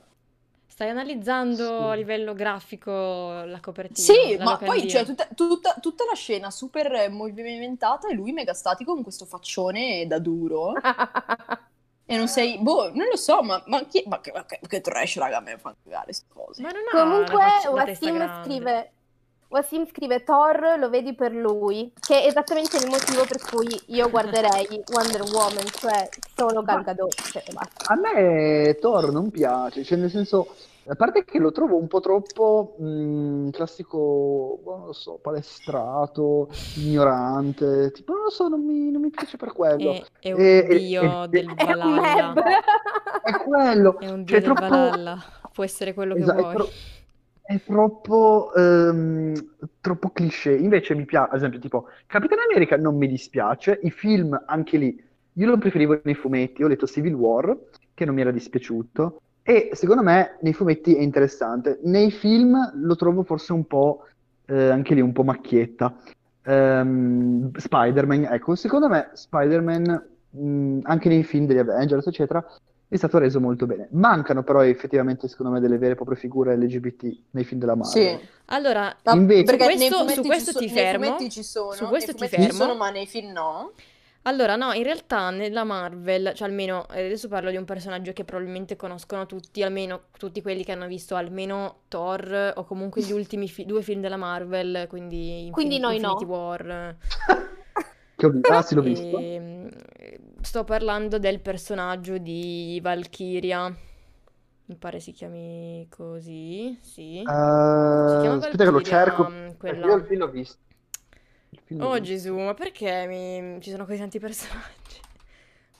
[0.81, 1.83] Stai analizzando Sì.
[1.83, 3.93] a livello grafico la copertina?
[4.17, 8.55] Sì, la ma poi c'è tutta, tutta- tutta la scena super movimentata e lui mega
[8.55, 10.73] statico con questo faccione da duro.
[12.03, 12.57] E non sei...
[12.59, 15.39] Boh, non lo so, ma, ma, chi- ma che, ma che- che trash, raga, a
[15.39, 16.61] me fa cagare queste cose.
[16.61, 18.91] Ma non ha Comunque, Wassim scrive,
[19.47, 24.09] Wassim scrive Thor, lo vedi per lui, che è esattamente il motivo per cui io
[24.09, 27.93] guarderei Wonder Woman, cioè solo Gal Gadot, cioè, basta.
[27.93, 30.53] A me Thor non piace, cioè nel senso,
[30.87, 36.49] a parte che lo trovo un po' troppo mh, classico, boh, non lo so, palestrato,
[36.75, 39.93] ignorante, tipo non lo so, non mi, non mi piace per quello.
[39.93, 42.33] È, è un E- dio del È Valhalla.
[42.33, 42.41] Meb.
[43.21, 44.59] È quello, È un dio cioè è del troppo...
[44.59, 45.17] Valhalla.
[45.53, 46.53] Può essere quello che Esatto, è, vuoi.
[46.53, 46.77] tro-
[47.41, 49.33] è troppo, ehm,
[49.79, 50.51] troppo cliché.
[50.55, 53.79] Invece mi piace, ad esempio, tipo Capitan America non mi dispiace.
[53.83, 56.63] I film, anche lì, io lo preferivo nei fumetti.
[56.63, 57.57] Ho letto Civil War,
[57.93, 59.21] che non mi era dispiaciuto.
[59.43, 61.79] E secondo me nei fumetti è interessante.
[61.83, 64.05] Nei film lo trovo forse un po',
[64.45, 65.93] eh, anche lì, un po' macchietta.
[66.43, 72.43] Ehm, Spider-Man, ecco, secondo me Spider-Man, mh, anche nei film degli Avengers, eccetera,
[72.87, 73.87] è stato reso molto bene.
[73.91, 78.19] Mancano però effettivamente, secondo me, delle vere e proprie figure LGBT nei film della Marvel.
[78.19, 78.27] Sì.
[78.47, 81.17] Allora, Invece- Su nei questo- fumetti su ci questo so- ti fermo.
[81.29, 82.57] sono, Su questo nei ti fumetti ci fermo.
[82.57, 83.71] sono, ma nei film no.
[84.23, 88.23] Allora, no, in realtà nella Marvel, cioè almeno eh, adesso parlo di un personaggio che
[88.23, 93.47] probabilmente conoscono tutti, almeno tutti quelli che hanno visto almeno Thor o comunque gli ultimi
[93.49, 96.13] fi- due film della Marvel, quindi Quindi noi no.
[96.13, 96.95] Infinity War.
[98.15, 98.53] Che ho visto?
[98.53, 99.17] Ah, sì, l'ho visto.
[99.17, 99.69] Ehm,
[100.41, 103.73] sto parlando del personaggio di Valkyria.
[104.65, 107.19] Mi pare si chiami così, sì.
[107.27, 107.31] Eh,
[108.03, 109.23] Si chiama aspetta che lo Valkyria, cerco.
[109.29, 110.59] mm, quella- Io il film l'ho visto.
[111.71, 112.01] Il film l'ho Oh.
[112.01, 114.99] Gesù, ma perché mi- ci sono così tanti personaggi?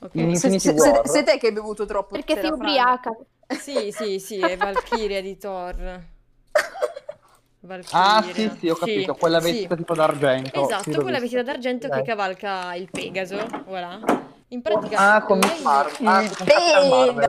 [0.02, 0.14] Ok.
[0.14, 2.54] In Se- se- se- sei te che hai bevuto troppo Perché Fran.
[2.54, 3.16] ubriaca.
[3.52, 5.76] Sì, sì, sì, è Valkyria di Thor.
[7.60, 8.00] Valkyria.
[8.16, 9.14] Ah, sì, sì, ho capito.
[9.14, 9.50] Quella sì.
[9.52, 10.64] vestita tipo d'argento.
[10.64, 12.04] Esatto, Sì, quella vestita d'argento che Dai.
[12.04, 14.00] cavalca il Pegaso, voilà.
[14.48, 16.06] In pratica Ah, con lei- Marvel.
[16.08, 17.28] Ah, Sì.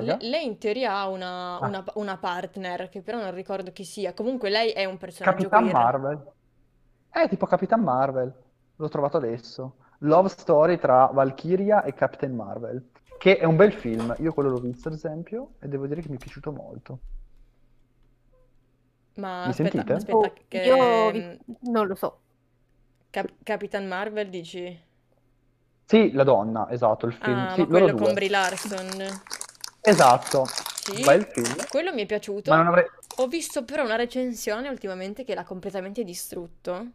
[0.00, 1.66] Le- lei in teoria ha una, Ah.
[1.66, 4.14] una- una partner, che però non ricordo chi sia.
[4.14, 5.74] Comunque lei è un personaggio Capitan queer.
[5.74, 6.32] Marvel.
[7.10, 8.32] È tipo Capitan Marvel.
[8.76, 9.76] L'ho trovato adesso.
[10.00, 12.90] Love Story tra Valkyria e Captain Marvel.
[13.18, 14.14] Che è un bel film.
[14.18, 16.98] Io quello l'ho visto, ad esempio, e devo dire che mi è piaciuto molto.
[19.14, 19.92] Ma Mi aspetta, sentite?
[19.94, 20.58] aspetta, Oh, che...
[20.62, 21.38] Io vi-
[21.70, 22.20] non lo so.
[23.10, 24.84] Cap- Capitan Marvel dici?
[25.86, 27.36] Sì, la donna, esatto, il film.
[27.38, 28.00] Ah, Sì, quello due.
[28.00, 28.90] con Brie Larson.
[29.86, 30.46] Esatto.
[30.46, 31.54] Sì, Bel film.
[31.68, 32.50] quello mi è piaciuto.
[32.50, 32.84] Ma non avrei...
[33.18, 36.86] Ho visto però una recensione ultimamente che l'ha completamente distrutto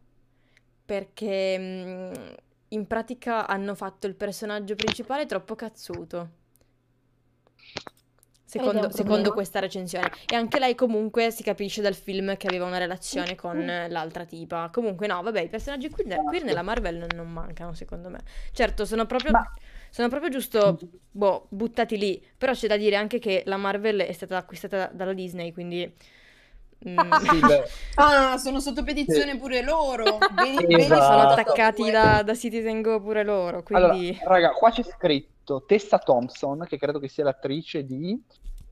[0.86, 2.36] perché mh,
[2.70, 6.40] in pratica hanno fatto il personaggio principale troppo cazzuto.
[8.44, 10.12] Secondo, secondo questa recensione.
[10.28, 14.26] E anche lei comunque si capisce dal film che aveva una relazione con eh, l'altra
[14.26, 14.70] tipa.
[14.74, 18.20] Comunque no, vabbè, i personaggi queer, queer nella Marvel non, non mancano secondo me.
[18.52, 19.54] Certo, sono proprio, Ma-
[19.92, 20.80] sono proprio giusto,
[21.12, 22.24] boh, buttati lì.
[22.38, 25.94] Però c'è da dire anche che la Marvel è stata acquistata dalla Disney, quindi...
[26.88, 30.26] mm, Sì, beh, Ah, sono sotto petizione pure loro.
[30.30, 31.02] Bene, Esatto.
[31.02, 34.18] sono attaccati da, da Citizen Go pure loro, Allora, quindi...
[34.18, 38.22] raga, qua c'è scritto Tessa Thompson, che credo che sia l'attrice di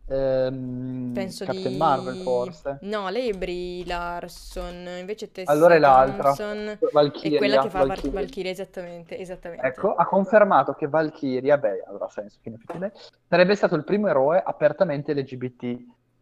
[0.09, 1.77] ehm, Penso Captain di...
[1.77, 2.79] Marvel, forse.
[2.81, 7.35] No, lei è Brie Larson, invece Tessa Allora è l'altra, Thompson Valkyria.
[7.35, 8.11] è quella che fa Val- Valkyria.
[8.11, 9.65] Valkyria, esattamente, esattamente.
[9.65, 12.91] Ecco, ha confermato che Valkyria, beh, allora senso lei,
[13.27, 15.63] sarebbe stato il primo eroe apertamente LGBT.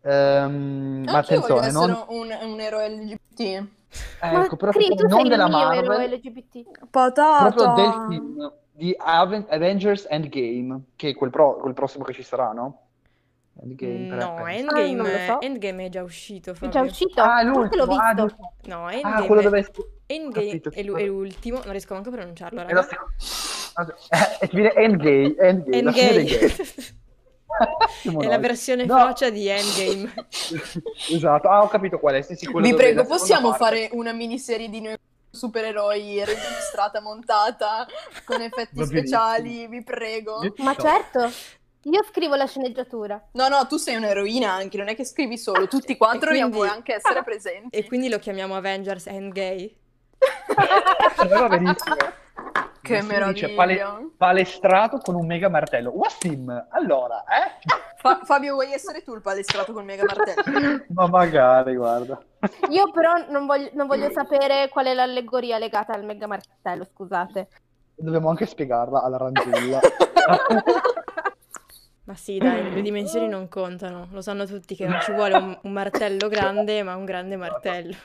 [0.01, 3.67] Ehm, ma Anch'io voglio attenzione, non, un, un eroe LGBT.
[4.21, 6.87] Ma ecco, però Cri, tu non sei il della Marvel, LGBT.
[6.89, 7.51] Patata.
[7.51, 12.23] proprio del film di Aven- Avengers Endgame, che è quel, pro- quel prossimo che ci
[12.23, 12.86] sarà, no?
[13.61, 14.45] Endgame, No.
[14.47, 15.41] Endgame, Ah, so.
[15.41, 16.69] Endgame è già uscito, È Fabio.
[16.69, 17.21] già uscito?
[17.21, 18.27] Ah, è Forse l'ho l'ultimo, ah, visto.
[18.27, 18.53] giusto.
[18.65, 19.67] No, Ah, Endgame, quello dove...
[20.05, 22.87] Endgame Capito, è, è l'ultimo, non riesco manco a pronunciarlo, È la raga.
[22.87, 23.15] seconda.
[24.39, 26.55] Eh, ti viene Endgame, Endgame, la Endgame.
[28.19, 28.97] È la versione No.
[28.99, 30.13] frocia di Endgame.
[31.11, 32.21] Esatto, ah, ho capito qual è.
[32.21, 34.95] Sì, sì, Vi prego, la possiamo parte- fare una miniserie di noi
[35.29, 37.85] supereroi registrata, montata,
[38.25, 40.39] con effetti speciali, vi prego.
[40.57, 41.29] Ma certo,
[41.89, 43.21] io scrivo la sceneggiatura.
[43.33, 46.55] No, no, tu sei un'eroina anche, non è che scrivi solo, tutti quattro E vogliamo
[46.57, 47.75] quindi- anche essere presenti.
[47.77, 49.71] E quindi lo chiamiamo Avengers Endgame.
[51.29, 51.95] Va benissimo.
[52.81, 53.47] Che Nessuno meraviglia.
[53.47, 55.89] dice pale- palestrato con un mega martello.
[55.91, 57.59] Wassim, allora, eh?
[57.97, 60.83] Fa- Fabio, vuoi essere tu il palestrato col mega martello?
[60.93, 62.17] Ma magari, guarda.
[62.69, 67.47] Io però non voglio, non voglio sapere qual è l'allegoria legata al mega martello, scusate.
[67.95, 69.79] Dobbiamo anche spiegarla alla Ranzulla.
[72.07, 74.07] Ma sì, dai, le dimensioni non contano.
[74.11, 77.95] Lo sanno tutti che non ci vuole un, un martello grande, ma un grande martello.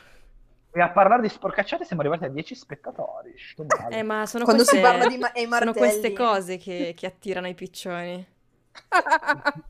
[0.73, 3.33] e a parlare di sporcacciate siamo arrivati a 10 spettatori.
[3.91, 7.47] Eh, ma sono Quando queste, si parla di ma- sono queste cose che, che attirano
[7.47, 8.27] i piccioni.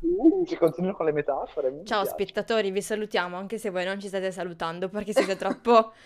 [0.01, 1.83] Uh, si continua con le metafore.
[1.85, 2.11] Ciao piace.
[2.11, 5.93] spettatori, vi salutiamo anche se voi non ci state salutando perché siete troppo...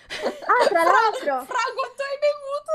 [0.48, 2.72] Ah, tra l'altro, Fra quanto hai bevuto?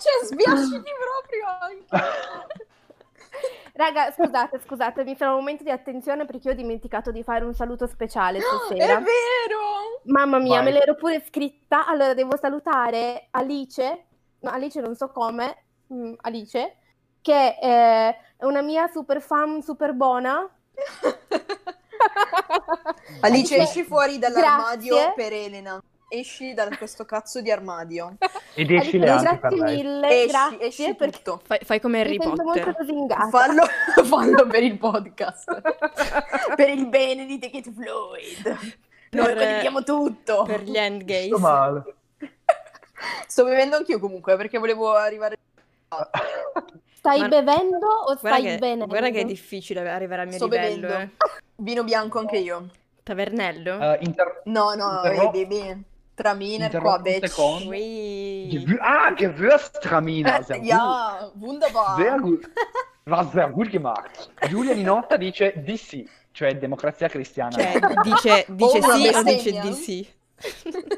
[0.00, 2.51] cioè, sbiasciti proprio anche.
[3.82, 7.44] Raga, scusate, scusate, mi farò un momento di attenzione perché io ho dimenticato di fare
[7.44, 8.98] un saluto speciale È stasera.
[8.98, 10.00] vero!
[10.04, 10.64] Mamma mia, Vai.
[10.64, 11.86] me l'ero pure scritta.
[11.86, 14.04] Allora, devo salutare Alice,
[14.40, 16.76] no, Alice non so come, mm, Alice,
[17.20, 20.48] che eh, è una mia super fan, super buona.
[23.20, 25.12] Alice, Alice, esci fuori dall'armadio grazie.
[25.14, 25.82] per Elena.
[26.14, 28.16] Esci da questo cazzo di armadio.
[28.54, 31.40] Ed esci le per grazie mille, Esci, grazie, esci perché tutto.
[31.42, 32.76] Fai, fai come Harry mi sento molto Potter.
[32.80, 33.28] lusingata.
[33.28, 33.62] Fallo,
[34.04, 35.62] fallo per il podcast.
[36.54, 38.58] per il bene di Take It Floyd.
[39.12, 40.42] Noi Per- condividiamo tutto.
[40.42, 41.26] Per gli endgames.
[41.28, 41.82] Sto male.
[43.26, 45.36] Sto bevendo anch'io comunque perché volevo arrivare...
[46.94, 48.86] Stai Ma- bevendo o Guarda stai che, venendo?
[48.86, 51.02] guarda che è difficile arrivare al mio Sto livello, bevendo.
[51.04, 51.08] eh.
[51.56, 52.68] Vino bianco anche io.
[53.02, 53.80] Tavernello?
[53.94, 55.82] Eh, inter- No, no, Interrompo- eh, baby.
[56.14, 57.34] Traminer qua, bitch.
[57.36, 60.42] Gewü- ah, Gewürztraminer.
[60.44, 60.66] Sehr gut.
[60.68, 61.96] Ja, wunderbar.
[61.96, 62.50] Sehr gut.
[63.06, 64.30] Was sehr gut gemacht.
[64.48, 67.50] Giulia Ninotta dice DC, cioè democrazia cristiana.
[67.52, 70.08] Cioè, dice, dice una sì o dice di sì?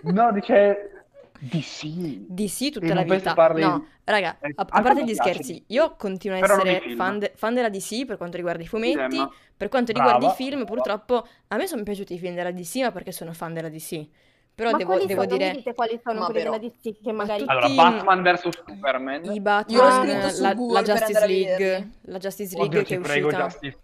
[0.03, 0.91] No, dice
[1.39, 1.85] DC.
[2.29, 3.35] Di sì tutta E la vita.
[3.35, 5.63] parli- No, raga, Eh, a, a parte gli scherzi, DC.
[5.69, 9.15] io continuo a Però essere fan, de- fan della DC per quanto riguarda i fumetti.
[9.15, 9.31] Idem.
[9.57, 10.13] Per quanto Brava.
[10.15, 13.33] riguarda i film, purtroppo a me sono piaciuti i film della DC, ma perché sono
[13.33, 14.07] fan della DC.
[14.55, 15.37] Però Ma devo, quali devo sono?
[15.37, 17.43] dire, quali sono Ma quelli però- della DC che magari...
[17.47, 19.25] Allora, Batman vs Superman.
[19.25, 22.95] i Io Batman, scritto su la, Google la Justice League, la Justice League Oddio, che
[22.97, 23.45] è prego, uscita.
[23.47, 23.79] Justice.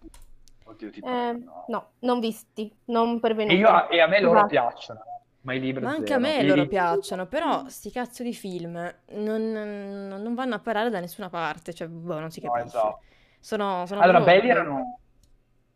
[0.64, 1.38] Oddio, ti Eh, prego.
[1.44, 1.64] no.
[1.66, 3.54] no, non visti, non pervenuti.
[3.56, 4.46] E, io, e a me loro Esatto.
[4.48, 5.00] piacciono,
[5.40, 6.18] ma i libri Ma anche zero.
[6.18, 10.54] a me I loro libri- piacciono, però sti cazzo di film non, non- non vanno
[10.54, 12.76] a parare da nessuna parte, cioè, boh, non si No, capisce.
[12.76, 13.00] esatto.
[13.40, 14.99] Sono, sono Allora, proprio- belli erano,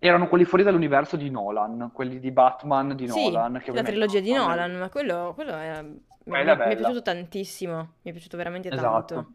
[0.06, 3.60] erano quelli fuori dall'universo di Nolan, quelli di Batman di Sì, Nolan.
[3.64, 7.02] Che la trilogia di Nolan, ma quello, quello è- mi, Quella è mi- è piaciuto
[7.02, 9.14] tantissimo, mi è piaciuto veramente Esatto.
[9.14, 9.32] tanto.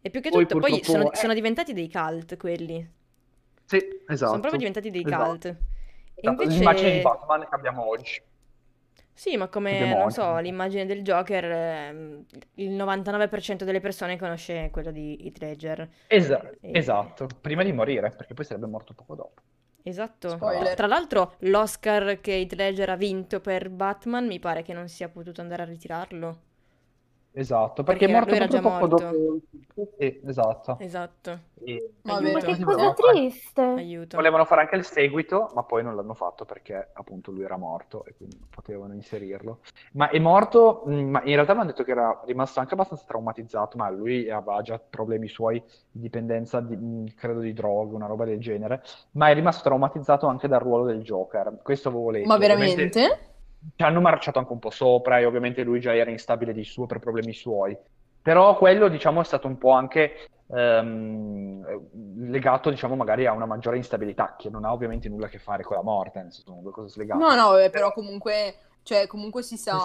[0.00, 2.90] E più che Poi tutto, poi purtroppo- sono, sono diventati dei cult quelli,
[3.64, 4.30] Sì, esatto.
[4.30, 5.24] sono proprio diventati dei Esatto.
[5.28, 5.44] cult.
[5.44, 5.54] E
[6.14, 6.58] Esatto, invece...
[6.58, 8.22] L'immagine di Batman che abbiamo oggi.
[9.12, 14.92] Sì, ma come, non so, l'immagine del Joker, ehm, il 99% delle persone conosce quello
[14.92, 15.88] di Heath Ledger.
[16.06, 19.42] Esa- E- Esatto, prima di morire, perché poi sarebbe morto poco dopo.
[19.88, 20.28] Esatto.
[20.30, 20.74] Spoiler.
[20.74, 25.08] Tra l'altro, l'Oscar che Heath Ledger ha vinto per Batman mi pare che non sia
[25.08, 26.38] potuto andare a ritirarlo.
[27.38, 29.40] Esatto, perché, Perché è morto proprio poco morto.
[29.76, 29.90] dopo.
[29.96, 30.76] Sì, esatto.
[30.80, 31.38] Esatto.
[31.62, 33.60] E- Ma che cosa triste.
[33.62, 34.16] Aiuto.
[34.16, 38.04] Volevano fare anche il seguito, ma poi non l'hanno fatto perché appunto lui era morto
[38.06, 39.60] e quindi non potevano inserirlo.
[39.92, 43.04] Ma è morto, mh, ma in realtà mi hanno detto che era rimasto anche abbastanza
[43.06, 48.06] traumatizzato, ma lui aveva già problemi suoi di dipendenza, di- mh, credo di droghe, una
[48.06, 51.60] roba del genere, ma è rimasto traumatizzato anche dal ruolo del Joker.
[51.62, 52.26] Questo avevo letto.
[52.26, 53.26] Ma Ovviamente veramente?
[53.76, 56.86] Ci hanno marciato anche un po' sopra e ovviamente lui già era instabile di suo
[56.86, 57.76] per problemi suoi.
[58.20, 63.76] Però quello, diciamo, è stato un po' anche ehm, legato, diciamo, magari a una maggiore
[63.76, 66.62] instabilità, che non ha ovviamente nulla a che fare con la morte, nel senso, sono
[66.62, 67.22] due cose slegate.
[67.22, 69.78] No, no, vabbè, però comunque, cioè, comunque si sa,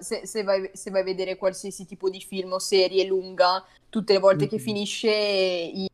[0.00, 4.12] se, se vai, se vai a vedere qualsiasi tipo di film o serie lunga, tutte
[4.12, 4.62] le volte che Mhm.
[4.62, 5.86] finisce, i-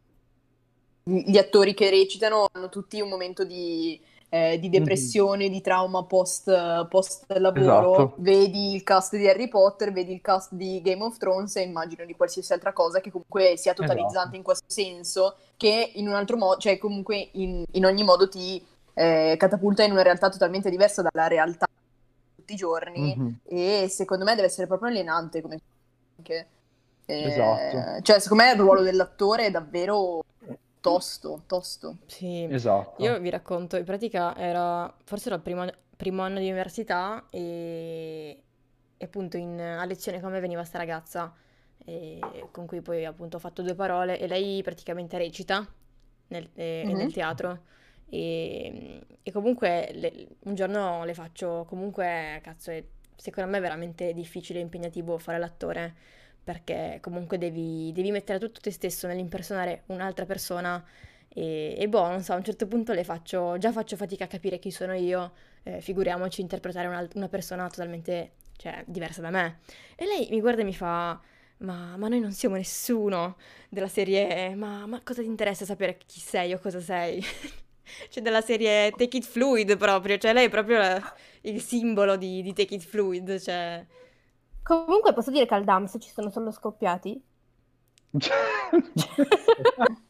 [1.06, 4.00] gli attori che recitano hanno tutti un momento di,
[4.34, 7.92] eh, di depressione, di trauma post, post lavoro.
[7.92, 8.12] Esatto.
[8.16, 12.04] Vedi il cast di Harry Potter, vedi il cast di Game of Thrones e immagino
[12.04, 14.36] di qualsiasi altra cosa che comunque sia totalizzante Esatto.
[14.36, 18.60] in questo senso, che in un altro modo, cioè comunque in, in ogni modo ti
[18.94, 23.34] eh, catapulta in una realtà totalmente diversa dalla realtà di tutti i giorni Mhm.
[23.44, 25.60] e secondo me deve essere proprio alienante come
[26.18, 26.46] anche.
[27.06, 28.02] Eh, Esatto.
[28.02, 30.24] Cioè, secondo me il ruolo dell'attore è davvero
[30.92, 31.96] tosto, tosto.
[32.06, 32.46] Sì.
[32.50, 33.02] Esatto.
[33.02, 35.66] Io vi racconto, in pratica era, forse era il primo,
[35.96, 38.42] primo anno di università e,
[38.96, 41.34] e appunto in- a lezione con me veniva sta ragazza
[41.86, 45.66] e con cui poi appunto ho fatto due parole e lei praticamente recita
[46.28, 46.94] nel, eh, Mhm.
[46.96, 47.62] nel teatro
[48.08, 52.84] e, e comunque le- un giorno le faccio, comunque cazzo è
[53.16, 55.94] secondo me veramente difficile e impegnativo fare l'attore
[56.44, 60.84] perché comunque devi, devi mettere tutto te stesso nell'impersonare un'altra persona
[61.28, 64.26] e, e boh, non so, a un certo punto le faccio, già faccio fatica a
[64.28, 65.32] capire chi sono io,
[65.64, 69.58] eh, figuriamoci interpretare una, una persona totalmente, cioè, diversa da me.
[69.96, 71.20] E lei mi guarda e mi fa,
[71.58, 73.36] ma, ma noi non siamo nessuno
[73.68, 77.22] della serie, ma, ma cosa ti interessa sapere chi sei o cosa sei?
[78.08, 82.40] Cioè, della serie Take It Fluid proprio, cioè lei è proprio la- il simbolo di,
[82.42, 83.84] di Take It Fluid, cioè...
[84.64, 87.22] Comunque posso dire che al Dams ci sono solo scoppiati?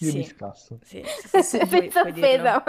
[0.00, 0.80] Io mi Sì, scasso.
[0.80, 2.62] sì, sì, sì, sì, puoi, Senza puoi dirlo.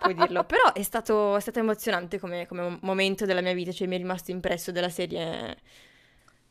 [0.00, 0.44] puoi dirlo.
[0.44, 3.98] Però è stato, è stato emozionante come, come momento della mia vita, cioè mi è
[3.98, 5.56] rimasto impresso della serie.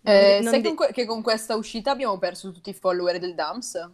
[0.03, 3.33] Eh, de- non sai de- che con questa uscita abbiamo perso tutti i follower del
[3.35, 3.89] Dams?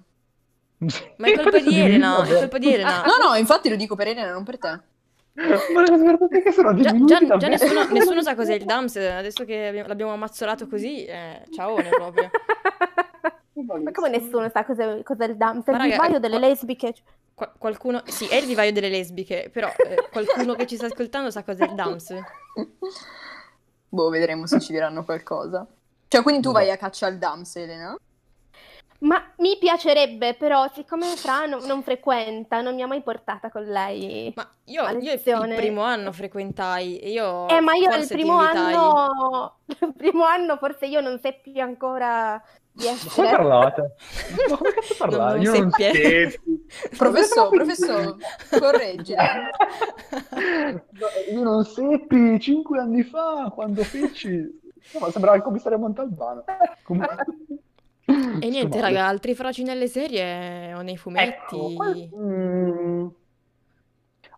[1.18, 3.04] Ma è colpa di Elena, è colpa di Elena.
[3.04, 4.80] No, no, infatti lo dico per Elena, non per te.
[5.74, 9.68] Ma guardate che sono Già, già- già nessuno, nessuno sa cos'è il DAMS, adesso che
[9.68, 12.30] abbiamo- l'abbiamo ammazzolato così, eh, ciaone proprio.
[13.54, 15.66] Ma come nessuno sa cos'è, cos'è il Dams?
[15.66, 16.94] È il raga, vivaio eh, delle qua- lesbiche.
[17.36, 21.30] Qua- qualcuno, sì, è il vivaio delle lesbiche, però eh, qualcuno che ci sta ascoltando
[21.30, 22.14] sa cos'è il DAMS.
[23.90, 25.66] Boh, vedremo se ci diranno qualcosa.
[26.08, 27.96] Cioè, quindi tu vai a caccia al Dams, Elena?
[29.00, 33.64] Ma mi piacerebbe, però, siccome Fra non, non frequenta, non mi ha mai portata con
[33.64, 34.32] lei.
[34.36, 35.22] Ma io, A io il-
[35.56, 40.88] primo anno frequentai e io Eh, ma io il primo anno, il primo anno forse
[40.88, 43.30] io non seppi ancora di Ma come essere.
[43.38, 43.96] parlate?
[44.50, 45.36] Ma come cazzo Non- parlate?
[45.36, 46.40] non Io non seppi.
[46.98, 48.16] Professore, professore,
[48.60, 49.24] correggila.
[50.32, 54.66] No, Io non seppi cinque anni fa quando feci.
[55.00, 56.44] No, sembrava il commissario Montalbano.
[56.84, 57.16] Comunque...
[58.40, 61.56] E niente, raga, altri froci nelle serie o nei fumetti.
[61.56, 63.08] Ecco, qual- mm.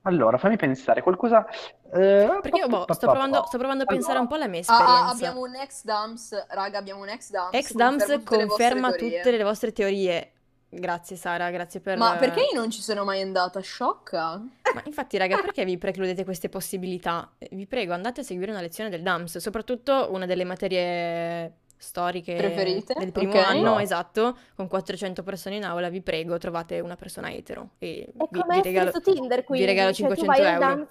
[0.03, 1.45] Allora, fammi pensare, qualcosa...
[1.93, 4.77] eh, Perché io boh, sto provando, sto provando a pensare un po' alla mia Ah,
[4.77, 5.11] ah, esperienza.
[5.11, 7.53] abbiamo un ex Dams, raga, abbiamo un ex Dams.
[7.53, 9.17] Ex Dams conferma tutte le vostre conferma teorie.
[9.21, 10.31] tutte le vostre teorie.
[10.71, 11.97] Grazie Sara, grazie per...
[11.97, 13.59] Ma perché io non ci sono mai andata?
[13.59, 14.37] Sciocca?
[14.73, 17.29] Ma infatti, raga, perché vi precludete queste possibilità?
[17.51, 22.93] Vi prego, andate a seguire una lezione del DAMS, soprattutto una delle materie storiche Preferite?
[22.93, 23.37] del primo Ok.
[23.37, 23.79] anno, No.
[23.79, 28.39] esatto, con 400 persone in aula, vi prego, trovate una persona etero e È vi,
[28.41, 28.91] come vi regalo...
[29.01, 29.65] Tinder, quindi.
[29.65, 30.87] regalo cioè, tu 500 vai al euro.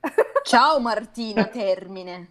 [0.42, 2.28] Ciao Martina, termine.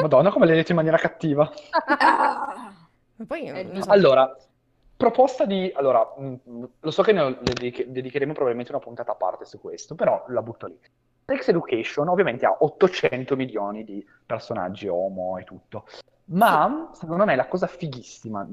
[0.00, 1.50] Madonna, come l'hai detto in maniera cattiva.
[1.86, 2.72] Ah.
[3.16, 4.34] Ma poi, non so, Allora,
[4.96, 5.70] proposta di...
[5.74, 6.34] Allora, mm,
[6.80, 10.40] lo so che ne dediche- dedicheremo probabilmente una puntata a parte su questo, però la
[10.42, 10.78] butto lì.
[11.26, 15.84] Sex Education ovviamente ha 800 milioni di personaggi homo e tutto,
[16.32, 18.46] ma secondo me la cosa fighissima,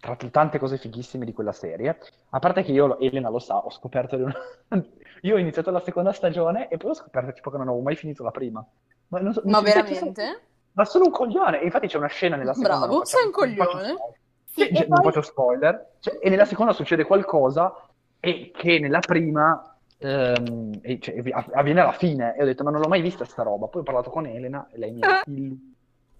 [0.00, 1.98] tra t- tante cose fighissime di quella serie,
[2.30, 4.16] a parte che io, Elena lo sa, ho scoperto...
[4.16, 4.34] di una-
[5.24, 7.96] Io ho iniziato la seconda stagione e poi ho scoperto tipo che non avevo mai
[7.96, 8.62] finito la prima.
[9.08, 10.40] Ma, so- Ma veramente?
[10.72, 11.62] Ma sono un coglione.
[11.62, 12.76] E infatti c'è una scena nella seconda.
[12.80, 13.96] Bravo, non facciamo- sei un faccio coglione.
[14.44, 15.92] Sì, Cioè, non poi- faccio spoiler.
[16.00, 17.74] Cioè, e nella seconda succede qualcosa
[18.20, 22.36] e che nella prima ehm, cioè, av- avviene alla fine.
[22.36, 23.66] E ho detto, ma non l'ho mai vista sta roba.
[23.68, 25.56] Poi ho parlato con Elena e lei mi ha illu-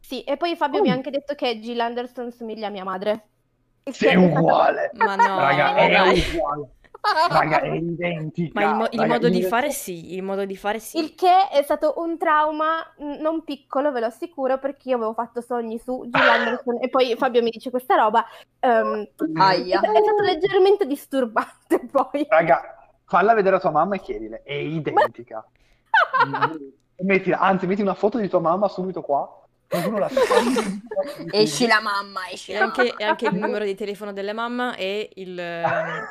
[0.05, 0.97] Sì, e poi Fabio mi ha Oh.
[0.97, 3.29] anche detto che Jill Anderson somiglia a mia madre.
[3.91, 4.91] Sì, è uguale.
[4.97, 5.87] Ma no, Raga, è
[6.35, 6.69] uguale.
[7.31, 8.61] Raga, è identica.
[8.61, 10.99] Ma il, mo- il Raga, modo di fare sì, il modo di fare sì.
[10.99, 15.41] Il che è stato un trauma non piccolo, ve lo assicuro, perché io avevo fatto
[15.41, 18.25] sogni su Jill Anderson e poi Fabio mi dice questa roba.
[18.61, 19.81] ehm, Aia.
[19.81, 22.27] è stato leggermente disturbante poi.
[22.29, 25.47] Raga, falla vedere a tua mamma e chiedile, è identica.
[27.03, 29.41] Mettila- anzi, metti una foto di tua mamma subito qua.
[29.81, 30.11] Non la
[31.31, 32.97] Esci la mamma, esci E la anche, mamma.
[32.97, 36.03] e anche il numero di telefono della mamma e il, ehm,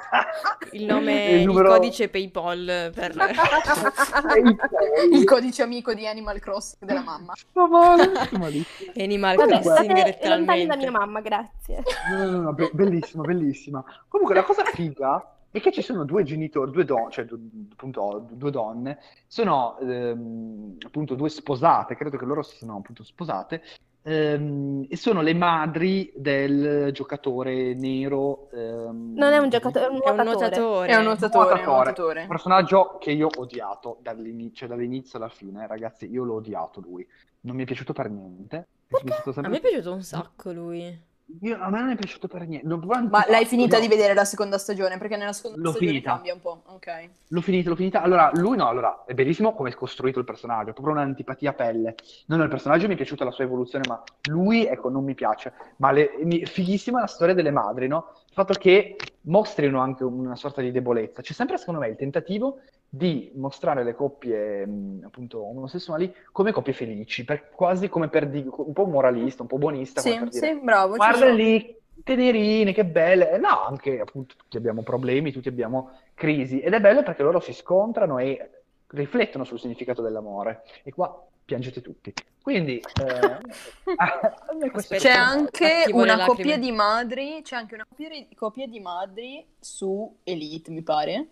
[0.71, 3.15] il nome, il, il, numero- codice PayPal per...
[5.11, 7.33] Il codice amico di Animal Crossing della mamma.
[7.35, 7.67] Sto
[8.37, 8.91] malissimo.
[8.97, 10.65] Animal Vabbè, Crossing letteralmente.
[10.67, 11.83] da mia mamma, grazie.
[12.09, 13.83] No, no, no, be- bellissima, bellissima.
[14.07, 17.39] Comunque la cosa figa è che ci sono due genitori, due donne, cioè du-
[17.71, 18.97] appunto due donne,
[19.27, 23.61] sono ehm, appunto due sposate, credo che loro si siano appunto sposate,
[24.01, 28.49] ehm, e sono le madri del giocatore nero.
[28.51, 30.87] ehm, Non è un giocatore, è un nuotatore.
[30.87, 31.63] È un nuotatore, è un Nuotatore.
[31.65, 32.25] nuotatore.
[32.27, 37.07] personaggio che io ho odiato dall'inizio, dall'inizio alla fine, ragazzi, io l'ho odiato lui.
[37.41, 38.67] Non mi è piaciuto per niente.
[38.87, 41.11] Mi stato A sempre- me è piaciuto un sacco lui.
[41.41, 42.67] Io- a me non è piaciuto per niente.
[42.67, 43.81] Ma l'hai finita no.
[43.81, 44.97] di vedere la seconda stagione?
[44.97, 46.11] Perché nella seconda L'ho stagione finita.
[46.11, 46.61] cambia un po'.
[46.67, 47.09] Ok.
[47.29, 48.01] L'ho finita, l'ho finita.
[48.01, 51.53] Allora, lui no, allora, è bellissimo come è costruito il personaggio, è proprio un'antipatia a
[51.53, 51.95] pelle.
[52.27, 55.53] Non il personaggio mi è piaciuta la sua evoluzione, ma lui, ecco, non mi piace.
[55.77, 58.11] Ma le- mi- fighissima la storia delle madri, no?
[58.27, 61.21] Il fatto che mostrino anche una sorta di debolezza.
[61.21, 62.59] C'è sempre, secondo me, il tentativo
[62.95, 68.45] di mostrare le coppie, mh, appunto, omosessuali come coppie felici, per- quasi come per di-
[68.47, 70.95] un po' moralista, un po' buonista, come Sì, per dire, sì, bravo.
[70.95, 73.31] Guarda lì, tenerine, che belle.
[73.31, 77.39] Eh, No, anche appunto tutti abbiamo problemi, tutti abbiamo crisi ed è bello perché loro
[77.39, 80.61] si scontrano e riflettono sul significato dell'amore.
[80.83, 82.13] E qua piangete tutti.
[82.43, 82.83] Quindi, eh,
[83.83, 87.87] C'è Aspetta, anche una coppia di madri, c'è anche una
[88.35, 91.27] coppia di madri su Elite, mi pare.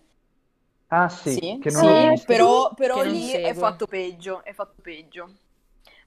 [0.91, 2.23] Ah sì, Sì, che non sì, l'ho visto.
[2.25, 3.53] però, però lì è seguo.
[3.53, 5.35] fatto peggio, è fatto peggio.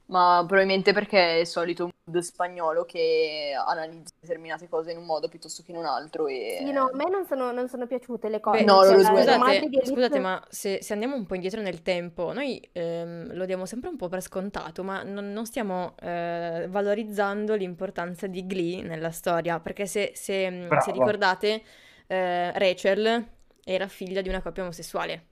[0.06, 5.28] Ma probabilmente perché è il solito mood spagnolo che analizza determinate cose in un modo
[5.28, 6.36] piuttosto che in un altro e...
[6.56, 8.62] Sì, no, a me non sono, non sono piaciute le cose.
[8.62, 11.82] Beh, No, Cioè, scusate, di Elite- scusate, ma se, se andiamo un po' indietro nel
[11.82, 16.66] tempo, noi ehm, lo diamo sempre un po' per scontato, ma non, non stiamo eh,
[16.70, 21.62] valorizzando l'importanza di Glee nella storia, perché se, se, mh, se ricordate,
[22.06, 23.26] eh, Rachel
[23.64, 25.24] era figlia di una coppia omosessuale.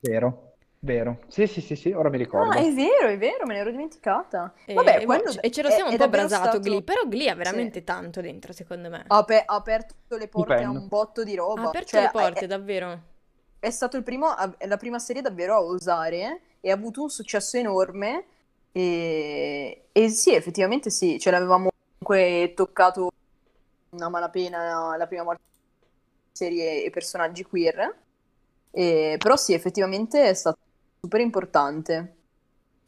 [0.00, 1.20] Vero, vero.
[1.28, 2.50] Sì, sì, sì, sì, ora mi ricordo.
[2.58, 4.52] Ah, è vero, è vero, me ne ero dimenticata.
[4.66, 6.60] E, Vabbè, e quello e ce lo è- siamo un è po' davvero brasato stato-
[6.60, 9.04] Glee, però Glee ha veramente tanto dentro, secondo me.
[9.06, 10.80] Ha, ape- ha aperto le porte a Stupendo.
[10.80, 11.62] un botto di roba.
[11.62, 13.00] Ha aperto Cioè, le porte, è, davvero.
[13.58, 17.02] è stato il primo, a- è la prima serie davvero a osare e ha avuto
[17.02, 18.24] un successo enorme.
[18.72, 23.10] E, e sì, effettivamente sì, ce l'avevamo comunque toccato
[23.98, 25.40] a malapena la prima volta
[26.34, 27.94] serie e personaggi queer.
[28.70, 30.58] E- però sì, effettivamente è stato
[31.00, 32.16] super importante.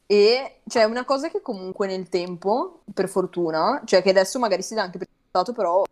[0.05, 4.73] E c'è una cosa che comunque nel tempo, per fortuna, cioè che adesso magari si
[4.73, 5.83] dà anche per scontato, però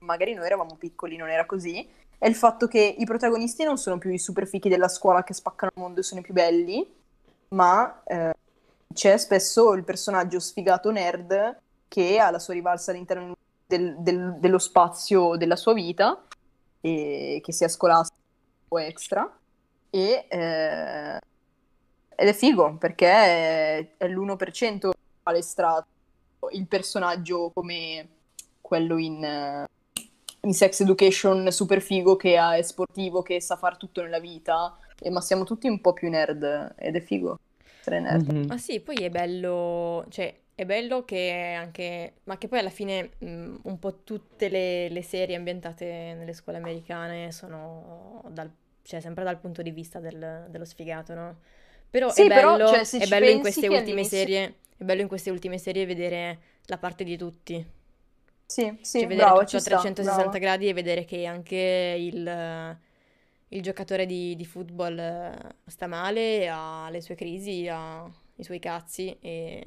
[0.00, 1.86] magari noi eravamo piccoli, non era così,
[2.18, 5.34] è il fatto che i protagonisti non sono più i super fichi della scuola che
[5.34, 6.86] spaccano il mondo e sono i più belli,
[7.50, 8.34] ma eh,
[8.92, 13.36] c'è spesso il personaggio sfigato nerd che ha la sua rivalsa all'interno
[13.66, 16.20] del- del- dello spazio della sua vita,
[16.80, 18.18] e che sia scolastico
[18.68, 19.38] o extra,
[19.90, 21.18] e, eh,
[22.16, 24.90] ed è figo perché è, è l'1%
[25.22, 25.86] palestrato
[26.52, 28.08] il personaggio come
[28.60, 29.64] quello in,
[30.42, 34.78] in Sex Education super figo che ha- è sportivo, che sa far tutto nella vita,
[34.98, 37.38] e- ma siamo tutti un po' più nerd ed è figo
[37.80, 38.30] essere nerd.
[38.30, 38.46] Mhm.
[38.46, 43.10] Ma sì, poi è bello, cioè è bello che anche, ma che poi alla fine
[43.18, 48.50] mh, un po' tutte le, le serie ambientate nelle scuole americane sono dal,
[48.82, 51.40] cioè, sempre dal punto di vista del- dello sfigato, no?
[51.88, 54.84] Però Sì, è però, bello, cioè, se è bello in queste ultime all'inizio- serie, è
[54.84, 57.66] bello in queste ultime serie vedere la parte di tutti.
[58.46, 60.38] Sì, sì, Cioè, vedere bravo, tutto a sta, 360 bravo.
[60.38, 62.78] gradi e vedere che anche il,
[63.48, 68.04] il giocatore di, di football eh, sta male, ha le sue crisi, ha
[68.36, 69.64] i suoi cazzi e,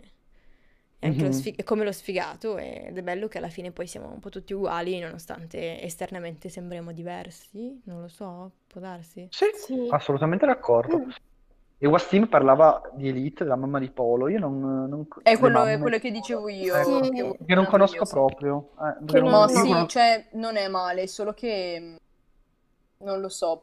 [1.04, 3.88] e anche lo sfi- è come lo sfigato ed è bello che alla fine poi
[3.88, 9.28] siamo un po' tutti uguali nonostante esternamente sembriamo diversi, non lo so, può darsi.
[9.30, 9.88] Sì, Sì.
[9.90, 10.98] assolutamente d'accordo.
[11.00, 11.10] Mm.
[11.80, 14.30] E Wassim parlava di Elite, della mamma di Polo.
[14.30, 14.86] Io non...
[14.88, 16.74] non È quello, è quello che dicevo io.
[16.76, 17.10] Ecco, Sì.
[17.12, 18.70] che che non conosco proprio.
[18.80, 21.96] eh, Che non- io sì, conosco- cioè, non è male, solo che mm,
[23.00, 23.60] non lo so.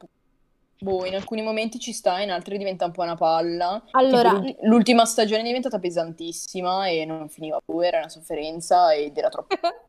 [0.82, 3.84] Boh, in alcuni momenti ci sta, in altri diventa un po' una palla.
[3.90, 8.94] Allora, Tipo, l'ult- l'ultima stagione è diventata pesantissima e non finiva più, era una sofferenza
[8.94, 9.54] ed era troppo.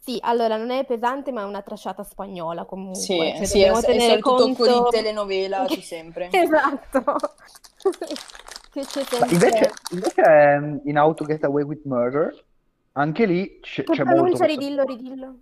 [0.00, 2.98] sì, allora non è pesante, ma è una trasciata spagnola comunque.
[3.00, 4.82] Sì, Cioè, sì, è, dobbiamo è solito tocco conto...
[4.84, 6.28] di telenovela c'è sempre.
[6.32, 7.04] Esatto.
[8.74, 9.34] Che c'è Ma sempre...
[9.34, 12.44] invece, invece ehm, in How to Get Away with Murder,
[12.92, 15.36] anche lì c'è, c'è molto pronuncia, ridillo, ridillo.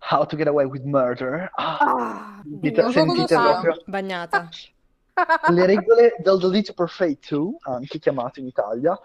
[0.00, 1.50] How to Get Away with Murder.
[1.54, 4.48] Ah, Ah, sentite, non so sentite proprio Bagnata.
[5.52, 8.98] le regole del delitto perfetto, anche chiamato in Italia,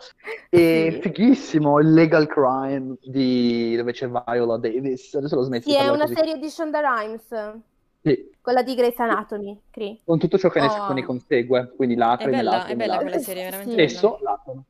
[0.49, 1.01] e Sì.
[1.01, 5.13] fighissimo il legal crime di dove c'è Viola Davis.
[5.13, 6.13] Adesso lo smetti Sì, è una così.
[6.15, 7.57] serie di Shonda Rhimes,
[8.01, 10.01] Sì, quella di Grey's Anatomy, Cri.
[10.05, 10.93] con tutto ciò che ne, Ah.
[10.93, 13.09] ne consegue, quindi È lacrime, bella, lacrime, è bella lacrime.
[13.11, 13.85] quella serie, è veramente Sì.
[13.85, 13.89] bella.
[13.89, 14.63] Spesso lacrime.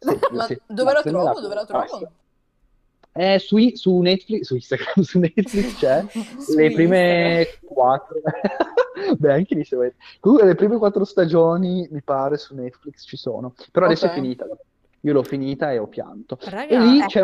[0.04, 1.24] Sì, Ma sì, dove la trovo?
[1.24, 1.42] lacrime.
[1.42, 2.12] Dove la trovo?
[3.16, 6.04] Eh, su, su Netflix, su Instagram, su Netflix c'è
[6.40, 8.20] Su le prime quattro,
[9.16, 9.92] beh anche lì se vuoi.
[10.18, 14.10] Comunque le prime quattro stagioni mi pare su Netflix ci sono, però adesso Ok.
[14.10, 14.46] è finita,
[15.00, 16.36] io l'ho finita e ho pianto.
[16.40, 17.06] Raga, E lì ecco.
[17.06, 17.22] c'è...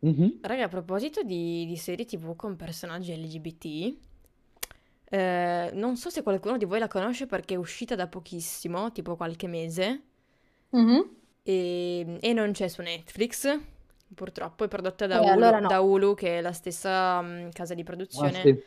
[0.00, 0.38] Mhm.
[0.42, 3.96] Raga, a proposito di, di serie TV con personaggi LGBT,
[5.10, 9.16] eh, non so se qualcuno di voi la conosce perché è uscita da pochissimo, tipo
[9.16, 10.02] qualche mese,
[10.70, 11.08] Mhm.
[11.42, 13.58] e, e non c'è su Netflix,
[14.14, 15.68] purtroppo, è prodotta da Eh, Hulu, allora no.
[15.68, 18.62] da Hulu, che è la stessa mm, casa di Ah, produzione sì.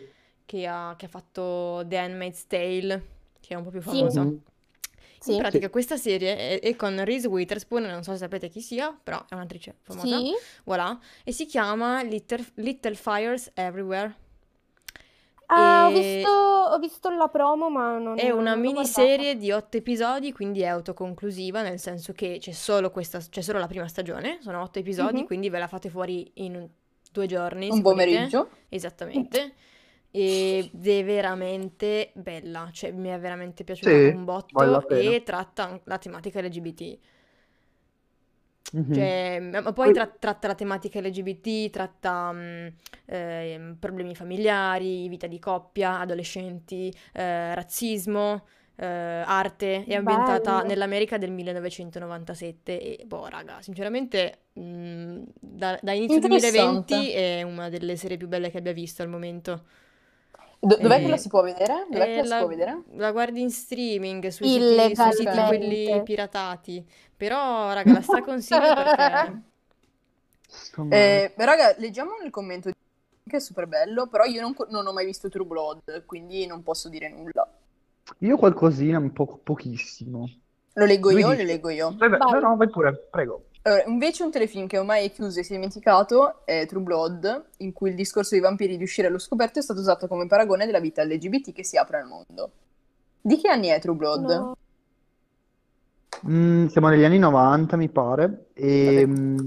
[0.46, 3.02] che ha, che ha fatto The Handmaid's Tale,
[3.40, 3.88] che è un po' più Sì.
[3.90, 4.24] famosa.
[4.24, 4.42] Mhm.
[5.20, 5.34] Sì.
[5.34, 8.92] In pratica questa serie è, è con Reese Witherspoon, non so se sapete chi sia,
[9.04, 10.18] però è un'attrice famosa.
[10.18, 10.32] Sì.
[10.64, 14.16] Voilà, e si chiama Little, Little Fires Everywhere.
[15.54, 19.52] Ah, ho visto, ho visto la promo, ma non È una non l'ho miniserie di
[19.52, 23.88] otto episodi, quindi è autoconclusiva, nel senso che c'è solo questa, c'è solo la prima
[23.88, 25.26] stagione, sono otto episodi, Mhm.
[25.26, 26.68] quindi ve la fate fuori in
[27.12, 27.68] due giorni.
[27.70, 28.10] Un se volete.
[28.12, 28.50] pomeriggio.
[28.70, 29.54] Esattamente.
[30.14, 35.12] Ed è veramente bella, cioè mi è veramente piaciuta Sì, un vale la botto pena.
[35.16, 36.98] e tratta an- la tematica LGBT.
[38.74, 38.94] Mhm.
[38.94, 42.68] Cioè, ma poi Poi- tra- tratta la tematica LGBT, tratta mm,
[43.06, 48.46] ehm, problemi familiari, vita di coppia, adolescenti, eh, razzismo,
[48.78, 49.84] eh, arte.
[49.86, 50.68] È ambientata Bello.
[50.68, 56.96] nell'America del 1997 e, boh, raga, sinceramente, mm, da, da inizio Interessante.
[56.96, 59.66] 2020 è una delle serie più belle che abbia visto al momento.
[60.64, 61.88] Do- dov'è Eh, che la si può vedere?
[61.90, 62.84] Dov'è che Eh, la si la, può vedere?
[62.94, 66.88] la guardi in streaming sui siti, sui siti quelli piratati.
[67.18, 69.42] Però, raga, la straconsiglio perché...
[70.90, 72.76] Eh, raga, leggiamo nel commento di-
[73.30, 76.62] che è super bello, però io non, non ho mai visto True Blood, quindi non
[76.64, 77.48] posso dire nulla.
[78.20, 80.30] Io qualcosina, un po' pochissimo.
[80.74, 81.96] Lo leggo Lui io o dice- le leggo io?
[81.98, 82.10] Vai.
[82.10, 83.46] no, no, vai pure, prego.
[83.64, 87.46] Allora, invece un telefilm che ormai è chiuso e si è dimenticato è True Blood,
[87.58, 90.66] in cui il discorso dei vampiri di uscire allo scoperto è stato usato come paragone
[90.66, 92.52] della vita LGBT che si apre al mondo.
[93.22, 94.24] Di che anni è True Blood?
[94.30, 94.56] No.
[96.28, 99.38] Mm, siamo negli anni 90, mi pare, e, mm,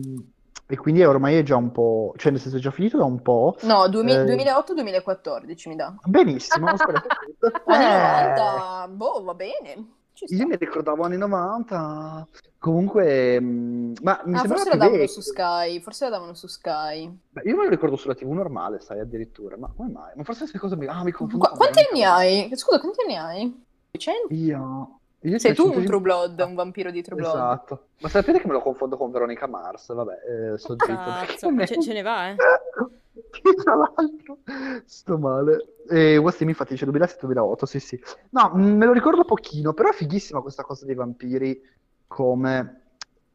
[0.67, 3.05] e quindi è ormai è già un po', cioè nel senso è già finito da
[3.05, 3.57] un po'.
[3.62, 4.25] No, duemi- Eh.
[4.25, 5.93] 2008-2014 mi dà.
[6.05, 7.07] Benissimo, aspetta.
[7.67, 9.87] Anni Eh, 90, boh, va bene.
[10.29, 12.27] Io mi ricordavo anni 90,
[12.59, 15.09] comunque, mm, ma mi Ah, forse la davano vecchio.
[15.09, 17.18] su Sky, forse la davano su Sky.
[17.31, 20.12] Beh, io me lo ricordo sulla TV normale, sai, addirittura, ma come mai?
[20.16, 20.87] Ma forse queste cose mi...
[20.87, 22.51] Ah, mi confondo con quanti anni hai?
[22.55, 23.64] Scusa, quanti anni hai?
[23.97, 24.33] 100?
[24.35, 24.99] Io...
[25.25, 25.87] Sei tu un 350.
[25.87, 27.35] True Blood, un vampiro di True Blood.
[27.35, 27.87] Esatto.
[28.01, 29.93] Ma sapete che me lo confondo con Veronica Mars?
[29.93, 31.51] Vabbè, eh, sto zitto.
[31.51, 32.37] Ma ce, ce ne va, eh?
[33.62, 34.39] Tra l'altro
[34.85, 35.77] sto male.
[35.89, 38.01] E Westin infatti dice 2007-2008, sì sì.
[38.31, 41.61] No, mh, me lo ricordo pochino, però è fighissima questa cosa dei vampiri
[42.07, 42.81] come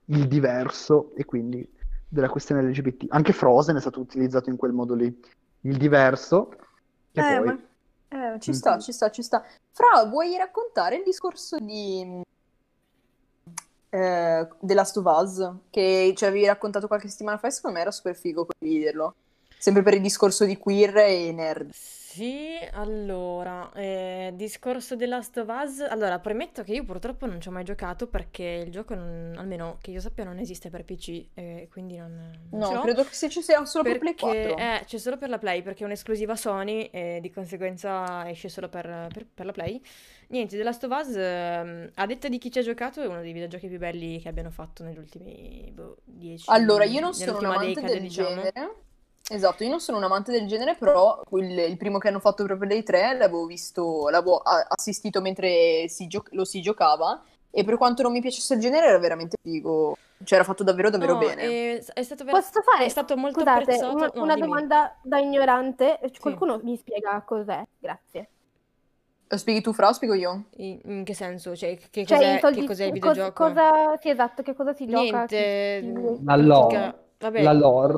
[0.05, 1.67] il diverso e quindi
[2.07, 3.05] della questione LGBT.
[3.09, 5.21] Anche Frozen è stato utilizzato in quel modo lì.
[5.61, 6.49] Il diverso,
[7.11, 7.45] che Eh, poi...
[7.47, 7.59] ma-
[8.09, 8.53] eh, ci Mm.
[8.53, 9.43] sta, ci sta, ci sta.
[9.71, 12.21] Fra, vuoi raccontare il discorso di
[13.91, 14.47] eh,
[14.97, 18.45] of Us che ci avevi raccontato qualche settimana fa e secondo me era super figo
[18.45, 19.15] condividerlo.
[19.57, 21.71] Sempre per il discorso di queer e nerd.
[22.11, 25.79] Sì, allora, eh, discorso The Last of Us.
[25.81, 29.77] Allora, premetto che io purtroppo non ci ho mai giocato perché il gioco, non- almeno
[29.79, 32.81] che io sappia, non esiste per PC, e quindi non, non ce No, l'ho.
[32.81, 34.55] credo che se ci sia solo per Play Perché 4.
[34.55, 38.69] eh, c'è solo per la Play, perché è un'esclusiva Sony e di conseguenza esce solo
[38.69, 39.81] per, per- per la Play.
[40.29, 43.21] Niente, The Last of Us, ehm, a detta di chi ci ha giocato, è uno
[43.21, 45.97] dei videogiochi più belli che abbiano fatto negli ultimi boh,
[46.47, 48.51] Allora, io non sono un nell'ultima amante decade, del diciamo.
[48.51, 48.75] genere.
[49.31, 52.43] Esatto, io non sono un amante del genere, però il, il primo che hanno fatto
[52.45, 57.21] proprio dei tre l'avevo visto, l'avevo assistito mentre si gio- lo si giocava
[57.51, 60.89] e per quanto non mi piacesse il genere era veramente figo, cioè era fatto davvero
[60.89, 61.75] davvero No, bene.
[61.75, 64.47] è, è stato ver- Posso fare, è stato molto scusate, una, no, una dimmi.
[64.47, 65.99] domanda da ignorante?
[66.19, 67.63] Qualcuno mi spiega cos'è?
[67.77, 68.29] Grazie.
[69.31, 70.45] Lo spieghi tu, Fra, o spiego io?
[70.57, 71.55] In, in che senso?
[71.55, 73.43] Cioè, che Cioè, cos'è, soldi- che cos'è il videogioco?
[73.45, 75.27] cosa, sì, esatto, che cosa si gioca?
[75.27, 76.93] Niente, Chi- in chi- La lore.
[77.19, 77.97] Vabbè, La lore.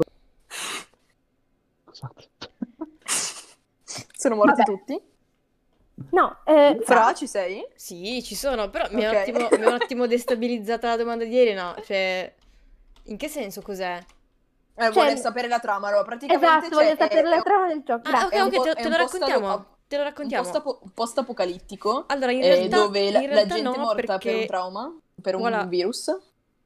[1.91, 2.29] Scusate.
[4.15, 4.63] Sono morti Vabbè.
[4.63, 5.01] tutti?
[6.11, 7.65] No, eh, Fra, ci sei?
[7.75, 11.53] sì, ci sono, però mi ha un attimo, un attimo destabilizzata la domanda di ieri,
[11.53, 11.75] no?
[11.83, 12.33] Cioè,
[13.03, 13.97] in che senso cos'è?
[14.73, 17.43] Eh, Cioè- vuole sapere la trama, allora praticamente esatto, cioè, voglio sapere è- la è-
[17.43, 18.09] trama del gioco.
[18.09, 19.45] Ah, ok, ok, po'- te, è te lo raccontiamo.
[19.47, 20.49] stato- Te lo un raccontiamo.
[20.81, 24.33] un post-apocalittico Allora, in eh, realtà, dove la, la gente è no, morta per perché
[24.39, 25.63] un trauma, per un Voilà.
[25.65, 26.17] virus.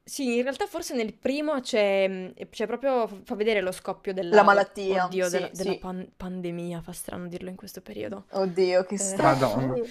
[0.07, 4.43] Sì, in realtà forse nel primo c'è, c'è proprio, fa vedere lo scoppio della La
[4.43, 5.77] malattia, oddio, sì, della, della sì.
[5.79, 8.25] pan- pandemia, fa strano dirlo in questo periodo.
[8.33, 9.55] Oddio, che Eh, strano.
[9.55, 9.83] Madonna.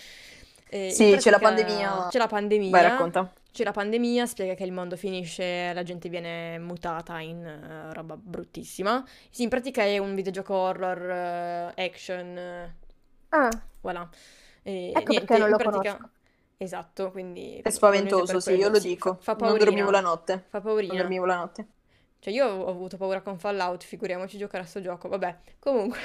[0.69, 2.07] Eh, Sì, c'è la pandemia.
[2.11, 2.71] C'è la pandemia.
[2.71, 3.33] Vai, racconta.
[3.51, 8.17] C'è la pandemia, spiega che il mondo finisce, la gente viene mutata in eh, roba
[8.17, 9.05] bruttissima.
[9.31, 11.11] Sì, in pratica è un videogioco horror,
[11.77, 12.73] eh, action,
[13.31, 13.51] Ah,
[13.81, 14.09] voilà.
[14.63, 15.97] E Ecco niente, perché non lo pratica...
[15.97, 16.11] conosco.
[16.57, 17.61] Esatto, quindi...
[17.61, 19.15] È spaventoso, sì, io lo sì, dico.
[19.21, 20.45] Fa, fa Non dormivo la notte.
[20.49, 20.95] Fa Non paurina.
[20.97, 21.69] dormivo la notte.
[22.19, 25.39] Cioè io ho avuto paura con Fallout, figuriamoci giocare a sto gioco, vabbè.
[25.59, 25.99] Comunque,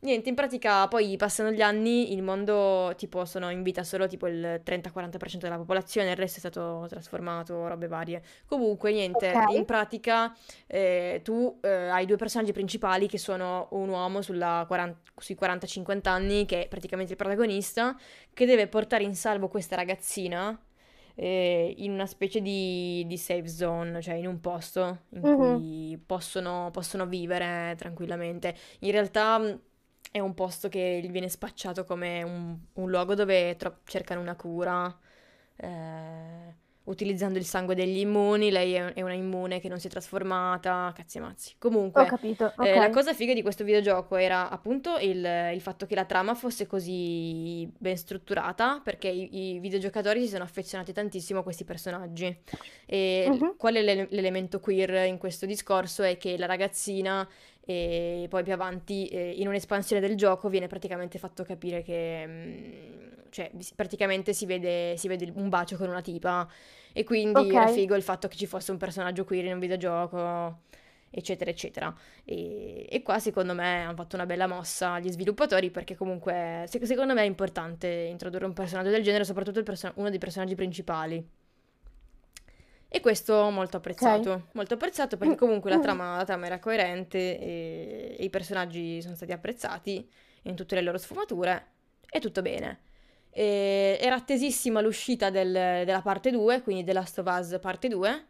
[0.00, 4.28] Niente, in pratica poi passano gli anni, il mondo tipo sono in vita solo tipo
[4.28, 8.22] il 30-40% della popolazione, il resto è stato trasformato, robe varie.
[8.46, 9.48] Comunque, niente, Ok.
[9.48, 10.32] in pratica
[10.68, 16.12] eh, tu eh, hai due personaggi principali che sono un uomo sulla 40 sui 40-50
[16.12, 17.96] anni, che è praticamente il protagonista,
[18.32, 20.56] che deve portare in salvo questa ragazzina
[21.16, 25.28] eh, in una specie di, di safe zone, cioè in un posto in Mhm.
[25.28, 28.54] cui possono, possono vivere tranquillamente.
[28.80, 29.58] In realtà
[30.10, 34.96] è un posto che viene spacciato come un, un luogo dove tro- cercano una cura,
[35.56, 36.54] eh,
[36.84, 38.50] utilizzando il sangue degli immuni.
[38.50, 41.54] Lei è, è una immune che non si è trasformata, cazzi e mazzi.
[41.92, 45.86] Ho Comunque, capito, eh, la cosa figa di questo videogioco era appunto il, il fatto
[45.86, 51.40] che la trama fosse così ben strutturata, perché i, i videogiocatori si sono affezionati tantissimo
[51.40, 52.36] a questi personaggi.
[52.86, 53.52] E Mhm.
[53.56, 56.02] qual è l'ele- l'elemento queer in questo discorso?
[56.02, 57.28] È che la ragazzina,
[57.70, 63.08] e poi più avanti, eh, in un'espansione del gioco, viene praticamente fatto capire che, mm,
[63.30, 66.48] cioè, praticamente si vede, si vede un bacio con una tipa.
[66.92, 67.68] E quindi era Ok.
[67.68, 70.60] figo il fatto che ci fosse un personaggio queer in un videogioco
[71.10, 71.94] eccetera, eccetera.
[72.24, 76.84] E, e qua secondo me hanno fatto una bella mossa gli sviluppatori perché comunque se-
[76.86, 81.26] secondo me è importante introdurre un personaggio del genere, soprattutto perso- uno dei personaggi principali.
[82.90, 88.16] E questo molto apprezzato, molto apprezzato perché comunque la trama, la trama era coerente e,
[88.18, 90.08] e i personaggi sono stati apprezzati
[90.44, 91.66] in tutte le loro sfumature
[92.08, 92.80] e tutto bene.
[93.30, 95.52] E era attesissima l'uscita del-
[95.84, 98.26] della parte 2, quindi The Last of Us parte 2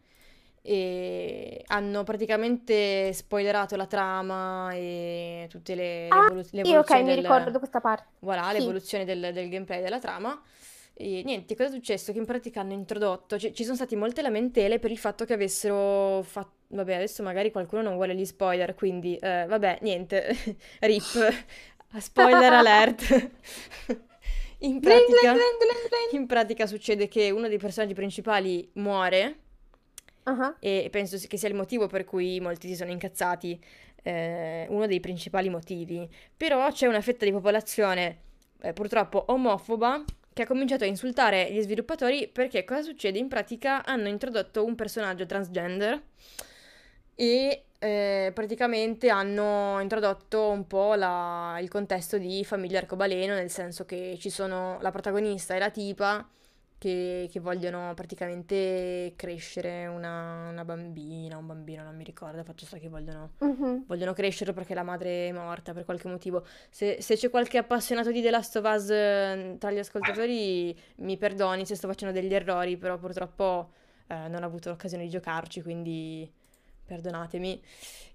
[0.61, 6.91] e hanno praticamente spoilerato la trama e tutte le, le Ah, evolu- le Sì, ok,
[6.91, 8.07] evoluzioni mi del, ricordo questa parte.
[8.19, 8.59] voilà, Sì.
[8.59, 10.43] l'evoluzione del, del gameplay della trama.
[11.01, 12.11] E niente, cosa è successo?
[12.11, 15.33] Che in pratica hanno introdotto, ci ci sono stati molte lamentele per il fatto che
[15.33, 20.37] avessero fatto, vabbè, adesso magari qualcuno non vuole gli spoiler, quindi eh, vabbè, niente,
[20.81, 21.47] rip,
[21.99, 23.31] spoiler alert.
[24.63, 25.37] In pratica,
[26.11, 29.37] in pratica succede che uno dei personaggi principali muore
[30.25, 33.59] Ah, e penso che sia il motivo per cui molti si sono incazzati,
[34.03, 36.09] eh, uno dei principali motivi.
[36.37, 38.23] Però c'è una fetta di popolazione
[38.61, 40.05] eh, purtroppo omofoba
[40.39, 43.19] che ha cominciato a insultare gli sviluppatori perché cosa succede?
[43.19, 46.01] In pratica hanno introdotto un personaggio transgender
[47.17, 53.85] e eh, praticamente hanno introdotto un po' la- il contesto di famiglia arcobaleno, nel senso
[53.85, 56.25] che ci sono la protagonista e la tipa
[56.79, 62.79] che, che vogliono praticamente crescere una, una bambina, un bambino, non mi ricordo, faccio sta
[62.79, 63.85] che vogliono, mhm.
[63.87, 66.47] vogliono crescere perché la madre è morta per qualche motivo.
[66.71, 71.17] Se, se c'è qualche appassionato di The Last of Us eh, tra gli ascoltatori, mi
[71.17, 73.71] perdoni se sto facendo degli errori, però purtroppo
[74.07, 76.31] eh, non ho avuto l'occasione di giocarci, quindi
[76.87, 77.61] perdonatemi.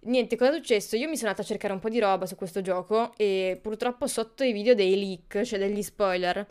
[0.03, 0.95] Niente, cosa è successo?
[0.95, 4.07] Io mi sono andata a cercare un po' di roba su questo gioco e purtroppo
[4.07, 6.45] sotto i video dei leak, cioè degli spoiler,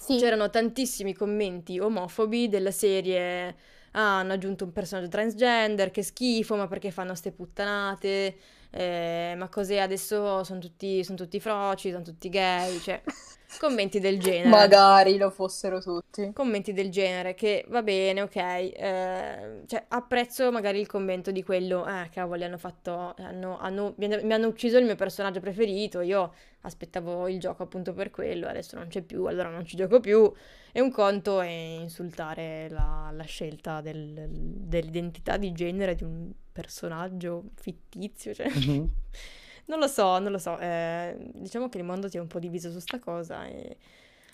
[0.00, 0.16] Sì.
[0.16, 3.56] c'erano tantissimi commenti omofobi della serie.
[3.92, 8.36] Ah, hanno aggiunto un personaggio transgender, che schifo, ma perché fanno ste puttanate?
[8.70, 10.44] Eh, ma cos'è adesso?
[10.44, 13.02] Sono tutti, sono tutti froci, sono tutti gay, cioè
[13.58, 14.48] commenti del genere.
[14.48, 16.32] Magari lo fossero tutti.
[16.32, 21.86] Commenti del genere, che va bene, ok, eh, cioè apprezzo magari il commento di quello,
[21.86, 27.26] eh, cavoli, hanno fatto, hanno, hanno- mi hanno ucciso il mio personaggio preferito, io aspettavo
[27.28, 30.30] il gioco appunto per quello, adesso non c'è più, allora non ci gioco più,
[30.70, 37.44] e un conto è insultare la, la scelta del- dell'identità di genere di un personaggio
[37.54, 38.48] fittizio, cioè...
[38.48, 38.90] Mhm.
[39.68, 40.58] Non lo so, non lo so.
[40.58, 43.76] eh, diciamo che il mondo si è un po' diviso su sta cosa e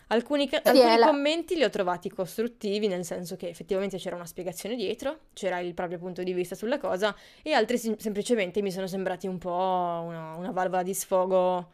[0.08, 4.76] alcuni, ca- alcuni commenti li ho trovati costruttivi, nel senso che effettivamente c'era una spiegazione
[4.76, 8.86] dietro, c'era il proprio punto di vista sulla cosa, e altri sim- semplicemente mi sono
[8.86, 11.70] sembrati un po' una, una valvola di sfogo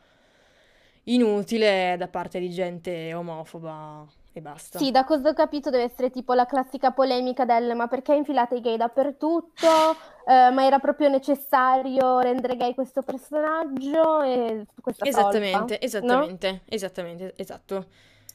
[1.05, 4.79] inutile da parte di gente omofoba e basta.
[4.79, 8.57] Sì, da cosa ho capito deve essere tipo la classica polemica del ma perché infilate
[8.57, 9.67] i gay dappertutto?
[10.31, 17.33] Eh, ma era proprio necessario rendere gay questo personaggio e questa Esattamente, colpa, esattamente, esattamente,
[17.37, 17.87] esatto, no?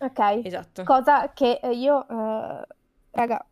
[0.07, 0.41] Ok.
[0.43, 0.83] esatto.
[0.83, 2.67] Cosa che eh, io, eh,
[3.11, 3.45] raga,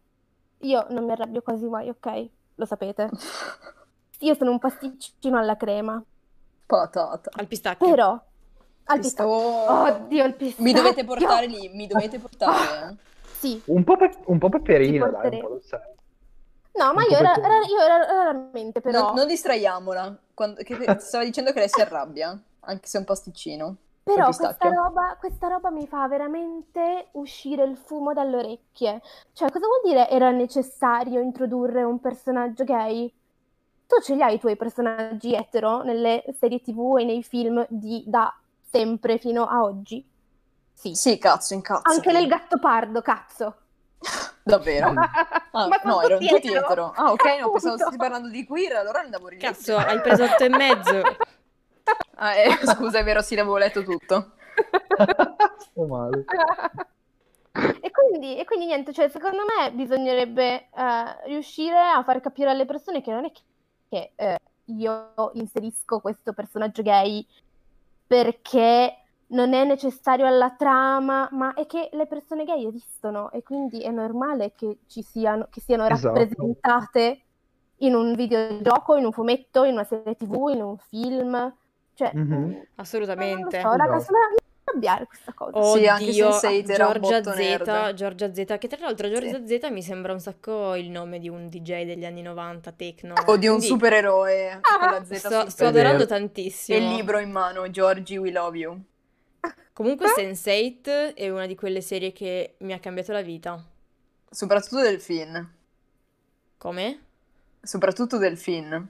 [0.59, 2.29] io non mi arrabbio quasi mai, ok?
[2.55, 3.09] Lo sapete.
[4.19, 6.01] Io sono un pasticcino alla crema,
[6.65, 7.29] Patata.
[7.35, 7.89] Al pistacchio.
[7.89, 8.19] però
[8.85, 9.31] al pistacchio.
[9.33, 10.63] Oddio, il pistacchio.
[10.63, 12.97] Mi dovete portare lì, mi dovete portare.
[13.43, 13.61] Sì.
[13.65, 15.81] Un po', pe- un po' peperino, dai, un po' lo sai.
[16.75, 19.07] No, ma io, era- io era- raramente, però.
[19.07, 20.17] Non, non distraiamola.
[20.33, 23.75] Quando, che stava dicendo che lei si arrabbia, anche se è un pasticcino.
[24.03, 29.01] Però questa roba, questa roba mi fa veramente uscire il fumo dalle orecchie.
[29.33, 33.13] Cioè, cosa vuol dire era necessario introdurre un personaggio gay?
[33.87, 38.03] Tu ce li hai i tuoi personaggi etero nelle serie TV e nei film di,
[38.07, 38.33] da
[38.73, 40.03] sempre fino a oggi.
[40.73, 40.95] Sì.
[40.95, 41.81] Sì, cazzo, incazzo.
[41.83, 43.55] Anche nel gatto pardo, cazzo.
[44.43, 44.93] Davvero?
[45.55, 46.49] Ah, Ma no, ero tutto dietro.
[46.49, 46.93] dietro.
[46.95, 49.37] Ah, ok, no, pensavo stessi parlando di queer, allora andavo lì.
[49.37, 51.01] Cazzo, hai preso otto e mezzo.
[52.15, 54.31] Ah, eh, scusa, è vero, sì, l'avevo letto tutto.
[55.59, 56.23] Sto male.
[57.81, 62.65] E quindi, e quindi niente, cioè, secondo me bisognerebbe eh, riuscire a far capire alle
[62.65, 63.41] persone che non è che,
[63.89, 67.25] che, eh, io inserisco questo personaggio gay
[68.13, 68.93] perché
[69.29, 73.89] non è necessario alla trama, ma è che le persone gay esistono e quindi è
[73.89, 76.13] normale che ci siano, che siano Esatto.
[76.13, 77.25] rappresentate
[77.77, 81.55] in un videogioco, in un fumetto, in una serie TV, in un film.
[81.95, 82.27] Cioè, Mhm.
[82.29, 83.59] non lo Assolutamente.
[83.61, 83.99] so, raga, Esatto.
[83.99, 84.27] sembra
[84.63, 85.77] cambiare questa cosa.
[85.77, 87.93] Sì, anche Oddio, Sense8 era Giorgia Z, nerd.
[87.93, 91.49] Giorgia Z, che tra l'altro Giorgia Z mi sembra un sacco il nome di un
[91.49, 93.13] DJ degli anni 90, techno.
[93.25, 96.15] O di un Quindi supereroe con la Z Sto, sto adorando vero.
[96.15, 96.77] E tantissimo.
[96.77, 98.81] il libro in mano, Georgie, we love you.
[99.73, 103.61] Comunque Sense8 è una di quelle serie che mi ha cambiato la vita.
[104.29, 105.51] Soprattutto del film.
[106.57, 106.99] Come?
[107.61, 108.89] Soprattutto del film.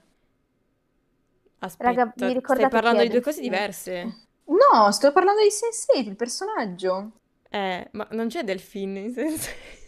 [1.59, 4.27] Aspetta, Raga, vi stai parlando di due cose diverse.
[4.45, 7.11] No, sto parlando di Sense8, il personaggio.
[7.49, 9.81] Eh, ma non c'è Delfino in Sense8.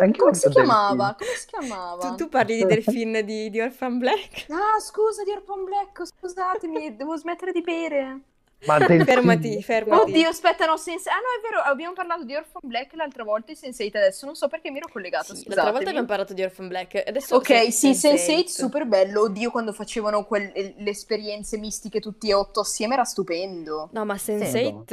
[0.00, 1.14] Anche Come si chiamava?
[1.16, 2.08] Come si chiamava?
[2.08, 4.46] Tu, tu parli di Delfin di, di Orphan Black?
[4.50, 8.20] Ah, scusa, di Orphan Black, scusatemi, devo smettere di bere.
[8.66, 8.76] Ma.
[9.08, 10.10] Fermati, fermati.
[10.10, 11.08] Oddio, aspetta, no, Sense...
[11.08, 14.34] Ah, no, è vero, abbiamo parlato di Orphan Black l'altra volta e Sense8 adesso, non
[14.34, 17.02] so perché mi ero collegata, Sì, l'altra volta abbiamo parlato di Orphan Black.
[17.06, 18.46] Adesso Ok, sì, Sense8 Sense8.
[18.46, 19.22] super bello.
[19.22, 23.90] Oddio, quando facevano quel- le esperienze mistiche tutti e otto assieme era stupendo.
[23.92, 24.86] No, ma Sense8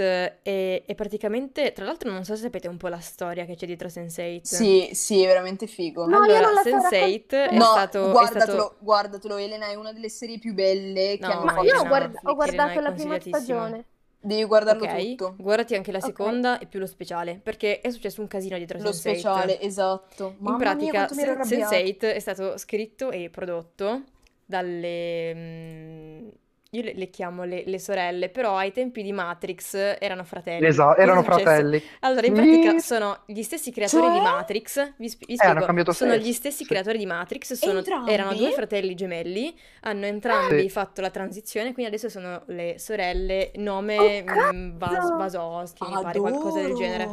[0.43, 1.72] è, è praticamente...
[1.74, 4.41] Tra l'altro non so se sapete un po' la storia che c'è dietro Sense8.
[4.43, 6.05] Sì, sì, è veramente figo.
[6.05, 8.07] No, io Allora, non la so Sense8 è No, stato...
[8.07, 11.51] è guardatelo, stato- guardatelo, Elena, è una delle serie più belle che No, hanno Ma
[11.53, 11.66] fatto.
[11.66, 13.53] io ho, guarda- ho guardato è la prima consigliatissima.
[13.59, 13.85] Stagione.
[14.19, 15.35] Devi guardarlo Ok, tutto.
[15.37, 16.05] guardati anche la Ok.
[16.05, 18.93] seconda e più lo speciale, perché è successo un casino dietro Lo Sense8.
[18.93, 20.29] speciale, esatto.
[20.29, 21.75] In Mamma mia, pratica, quanto mi ero Sen- arrabbiata.
[22.09, 24.01] Sense8 è stato scritto e prodotto
[24.43, 26.31] dalle...
[26.76, 30.65] mm, io le, le chiamo le, le sorelle, però ai tempi di Matrix erano fratelli.
[30.67, 31.82] Esatto, erano fratelli.
[32.01, 34.21] Allora, in pratica sono gli stessi creatori di Cioè?
[34.21, 34.93] Matrix.
[34.97, 36.23] Vi, sp- vi Eh, hanno spiego, sono sesso.
[36.28, 36.65] gli stessi Sì.
[36.65, 38.11] creatori di Matrix, sono- Entrambi?
[38.11, 40.69] erano due fratelli gemelli, hanno entrambi Sì.
[40.69, 45.15] fatto la transizione, quindi adesso sono le sorelle, nome Oh, mm, Vas- cazzo!
[45.15, 47.09] Vasowski, mi pare, qualcosa del genere.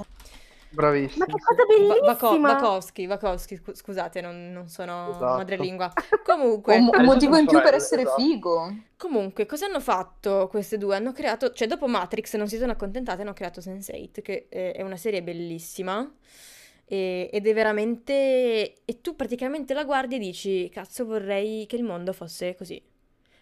[0.74, 1.26] Bravissimo.
[1.26, 2.52] Ma che cosa bellissima!
[2.54, 5.36] Vakowski, Vakowski, scu- scusate, non, non sono Esatto.
[5.36, 5.92] madrelingua.
[6.24, 8.20] Comunque, Un, un motivo in più per essere esatto.
[8.22, 8.74] figo.
[8.96, 10.96] comunque, cosa hanno fatto queste due?
[10.96, 14.82] Hanno creato, cioè dopo Matrix non si sono accontentate, hanno creato Sense8, che eh, è
[14.82, 16.10] una serie bellissima.
[16.84, 18.82] e- ed è veramente...
[18.84, 22.82] E tu praticamente la guardi e dici, cazzo, vorrei che il mondo fosse così.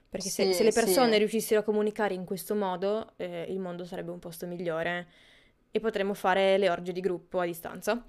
[0.08, 0.80] Perché se, Sì, se le sì.
[0.80, 5.06] persone riuscissero a comunicare in questo modo, eh, il mondo sarebbe un posto migliore
[5.70, 8.04] e potremmo fare le orge di gruppo a distanza.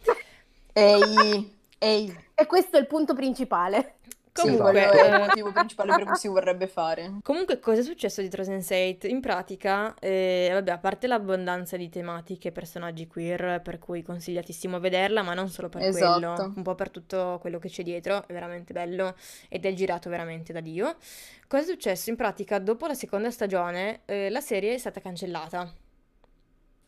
[0.74, 2.18] Ehi, ehi.
[2.34, 3.96] E questo è il punto principale.
[4.34, 7.18] Sì, Comunque, quello è il motivo principale per cui si vorrebbe fare.
[7.22, 9.10] Comunque, cosa è successo dietro Sense8?
[9.10, 14.80] In pratica, eh, vabbè, a parte l'abbondanza di tematiche e personaggi queer, per cui consigliatissimo
[14.80, 16.12] vederla, ma non solo per Esatto.
[16.34, 19.16] quello, un po' per tutto quello che c'è dietro, è veramente bello
[19.50, 20.96] ed è girato veramente da Dio.
[21.50, 22.10] Cosa è successo?
[22.10, 25.70] In pratica, dopo la seconda stagione, eh, la serie è stata cancellata.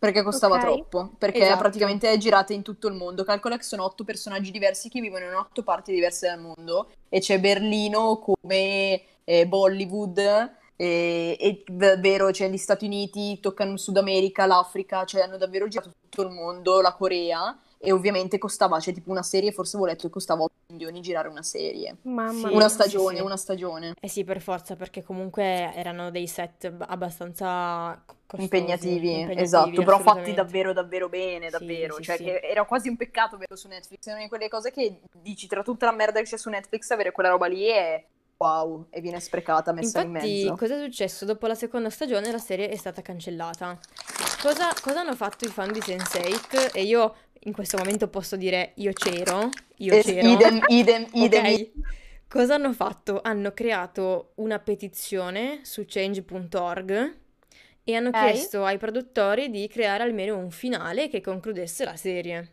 [0.04, 0.62] Perché costava Ok.
[0.62, 1.12] troppo.
[1.18, 1.60] Perché Esatto.
[1.60, 3.24] praticamente è girata in tutto il mondo.
[3.24, 6.90] Calcola che sono otto personaggi diversi che vivono in otto parti diverse del mondo.
[7.08, 10.52] E c'è Berlino come eh, Bollywood.
[10.76, 15.70] E, e davvero, cioè, gli Stati Uniti toccano il Sud America, l'Africa, cioè hanno davvero
[15.70, 17.58] girato tutto il mondo, la Corea.
[17.78, 21.30] E ovviamente costava, cioè, tipo una serie, forse avevo letto che costava 8 milioni girare
[21.30, 21.96] una serie.
[22.02, 23.22] Mamma Sì, Una sì, stagione, sì.
[23.22, 23.94] una stagione.
[24.02, 29.84] Eh sì, per forza, perché comunque erano dei set ab- abbastanza costosi, Impegnativi, impegnativi, esatto,
[29.84, 32.24] però fatti davvero davvero bene, Sì, davvero, sì, cioè sì.
[32.24, 35.46] che era quasi un peccato vederlo su Netflix, è una di quelle cose che dici
[35.48, 38.04] tra tutta la merda che c'è su Netflix, avere quella roba lì è
[38.38, 40.56] wow, e viene sprecata, messa in Infatti, mezzo.
[40.56, 41.26] cosa è successo?
[41.26, 43.78] Dopo la seconda stagione la serie è stata cancellata.
[44.42, 46.72] Cosa, cosa hanno fatto i fan di Sense8?
[46.74, 47.16] E io
[47.46, 50.28] in questo momento posso dire io c'ero, io Es- c'ero.
[50.30, 51.72] idem, idem, idem, Ok.
[52.28, 53.20] Cosa hanno fatto?
[53.22, 57.18] Hanno creato una petizione su change.org
[57.84, 58.20] e hanno Ok.
[58.24, 62.52] chiesto ai produttori di creare almeno un finale che concludesse la serie.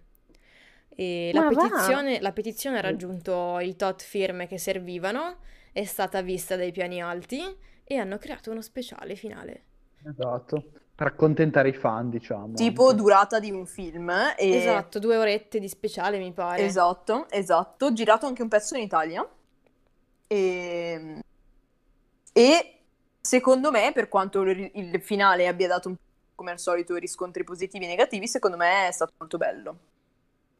[0.88, 1.48] E la va?
[1.48, 5.38] petizione, la petizione ha raggiunto il tot firme che servivano,
[5.72, 7.42] è stata vista dai piani alti
[7.84, 9.64] e hanno creato uno speciale finale.
[10.04, 10.64] Esatto.
[10.94, 12.54] Per accontentare i fan, diciamo.
[12.54, 14.10] tipo durata di un film.
[14.36, 14.50] E...
[14.56, 16.62] Esatto, due orette di speciale mi pare.
[16.62, 17.92] Esatto, esatto.
[17.94, 19.26] Girato anche un pezzo in Italia.
[20.26, 21.22] E,
[22.32, 22.79] e
[23.20, 26.00] secondo me, per quanto il, finale abbia dato un po'
[26.34, 29.78] come al solito riscontri positivi e negativi, secondo me è stato molto bello.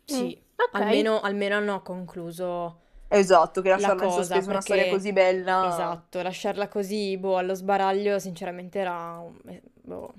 [0.04, 0.74] Sì, ok.
[0.74, 2.80] almeno, almeno hanno concluso.
[3.08, 5.68] Esatto, che La lasciarla in cosa, sospeso una perché- storia così bella.
[5.68, 10.14] Esatto, lasciarla così, boh, allo sbaraglio, sinceramente era, un- eh, boh,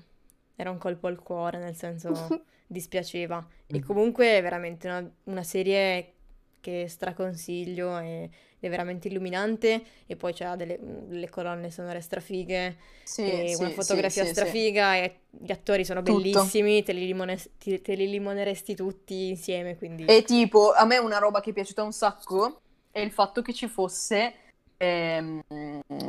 [0.56, 2.10] era un colpo al cuore, nel senso
[2.66, 3.46] dispiaceva.
[3.66, 3.84] E Mhm.
[3.84, 6.12] comunque è veramente una, una serie
[6.60, 8.28] che straconsiglio, è,
[8.66, 13.70] è veramente illuminante e poi c'ha delle, delle colonne sonore strafighe Sì, e sì, una
[13.70, 14.30] fotografia sì.
[14.30, 16.16] strafiga e gli attori sono Tutto.
[16.16, 20.04] bellissimi, te li, limone- ti- te li limoneresti tutti insieme, quindi...
[20.04, 22.60] E tipo, a me una roba che è piaciuta un sacco
[22.90, 24.34] è il fatto che ci fosse,
[24.76, 25.40] ehm,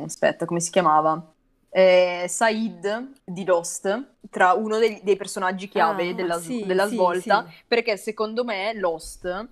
[0.04, 1.34] aspetta, come si chiamava?
[1.70, 6.88] Eh, Said di Lost, tra uno dei, dei personaggi chiave Ah, della, sì, della sì,
[6.88, 7.64] svolta, sì.
[7.68, 9.48] perché secondo me Lost,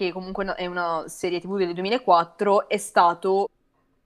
[0.00, 3.50] che comunque è una serie TV del 2004, è stato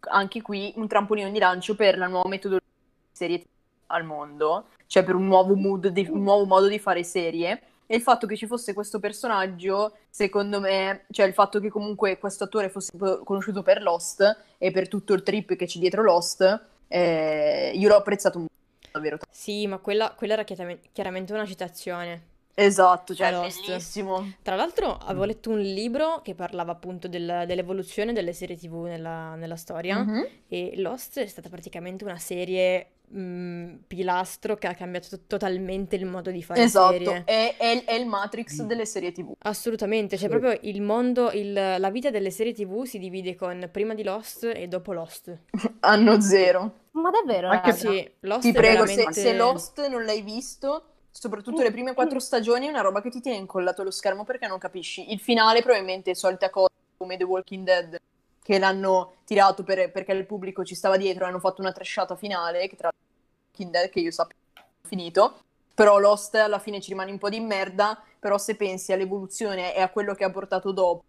[0.00, 3.46] anche qui un trampolino di lancio per la nuova metodologia di serie TV
[3.86, 7.62] al mondo, cioè per un nuovo mood di- un nuovo modo di fare serie.
[7.86, 12.18] E il fatto che ci fosse questo personaggio, secondo me, cioè il fatto che comunque
[12.18, 12.90] questo attore fosse
[13.22, 17.96] conosciuto per Lost e per tutto il trip che c'è dietro Lost, eh, io l'ho
[17.96, 18.54] apprezzato molto,
[18.90, 19.18] davvero.
[19.30, 22.32] Sì, ma quella, quella era chiarame- chiaramente una citazione.
[22.54, 23.66] Esatto, cioè Lost.
[23.66, 24.32] bellissimo.
[24.42, 29.34] Tra l'altro avevo letto un libro che parlava appunto del- dell'evoluzione delle serie TV nella,
[29.34, 30.26] nella storia Mhm.
[30.48, 36.06] e Lost è stata praticamente una serie mh, pilastro che ha cambiato to- totalmente il
[36.06, 37.22] modo di fare Esatto, serie.
[37.26, 39.34] è, è- è il Matrix delle serie TV.
[39.40, 40.36] Assolutamente, cioè Sì.
[40.38, 44.50] proprio il mondo, il- la vita delle serie TV si divide con prima di Lost
[44.54, 45.36] e dopo Lost.
[45.80, 46.72] Anno zero.
[46.92, 47.72] Ma davvero, Anche?
[47.72, 49.20] Sì, Lost Ti è prego, se, veramente...
[49.20, 50.84] se Lost non l'hai visto,
[51.16, 54.46] soprattutto le prime quattro stagioni, è una roba che ti tiene incollato allo schermo perché
[54.48, 55.12] non capisci.
[55.12, 58.00] Il finale probabilmente è solita cosa come The Walking Dead,
[58.42, 62.66] che l'hanno tirato per- perché il pubblico ci stava dietro, hanno fatto una trashata finale,
[62.68, 63.04] che tra l'altro
[63.50, 65.38] Walking Dead, che io sappia, è finito.
[65.74, 69.80] Però Lost alla fine ci rimane un po' di merda, però se pensi all'evoluzione e
[69.80, 71.04] a quello che ha portato dopo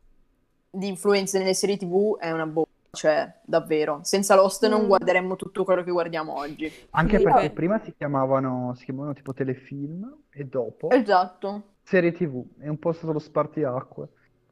[0.69, 2.74] di influenze nelle serie TV, è una bomba.
[2.95, 3.99] Cioè, davvero.
[4.03, 4.87] Senza Lost non Mm.
[4.87, 6.71] guarderemmo tutto quello che guardiamo oggi.
[6.91, 11.75] Anche perché prima si chiamavano, si chiamavano tipo telefilm e dopo Esatto.
[11.83, 12.57] serie TV.
[12.59, 14.09] È un po' stato lo spartiacque.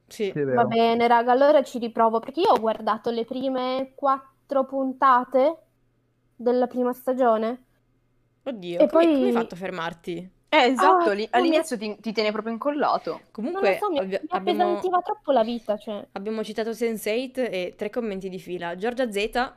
[0.08, 5.58] Sì, Va bene, raga, allora ci riprovo perché io ho guardato le prime quattro puntate
[6.36, 7.66] della prima stagione.
[8.44, 10.33] oddio, E come, poi- come hai fatto a fermarti?
[10.54, 13.22] Eh, esatto, Ah, lì- all'inizio ti, ti tiene proprio incollato.
[13.32, 16.06] Comunque so, mi, abbi- mi abbiamo, troppo la vita, cioè.
[16.12, 18.76] abbiamo citato Sense8 e tre commenti di fila.
[18.76, 19.54] Giorgia Z,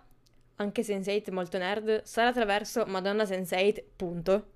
[0.56, 4.46] anche Sense8 molto nerd, Sara Traverso, Madonna Sense8, punto.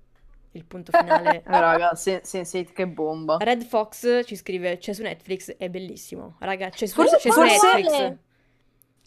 [0.53, 1.43] Il punto finale.
[1.47, 3.37] Raga, se- Sense8 che bomba.
[3.39, 6.35] Red Fox ci scrive, c'è su Netflix, è bellissimo.
[6.39, 8.17] Raga, c'è su, Forse- c'è su forse- Netflix.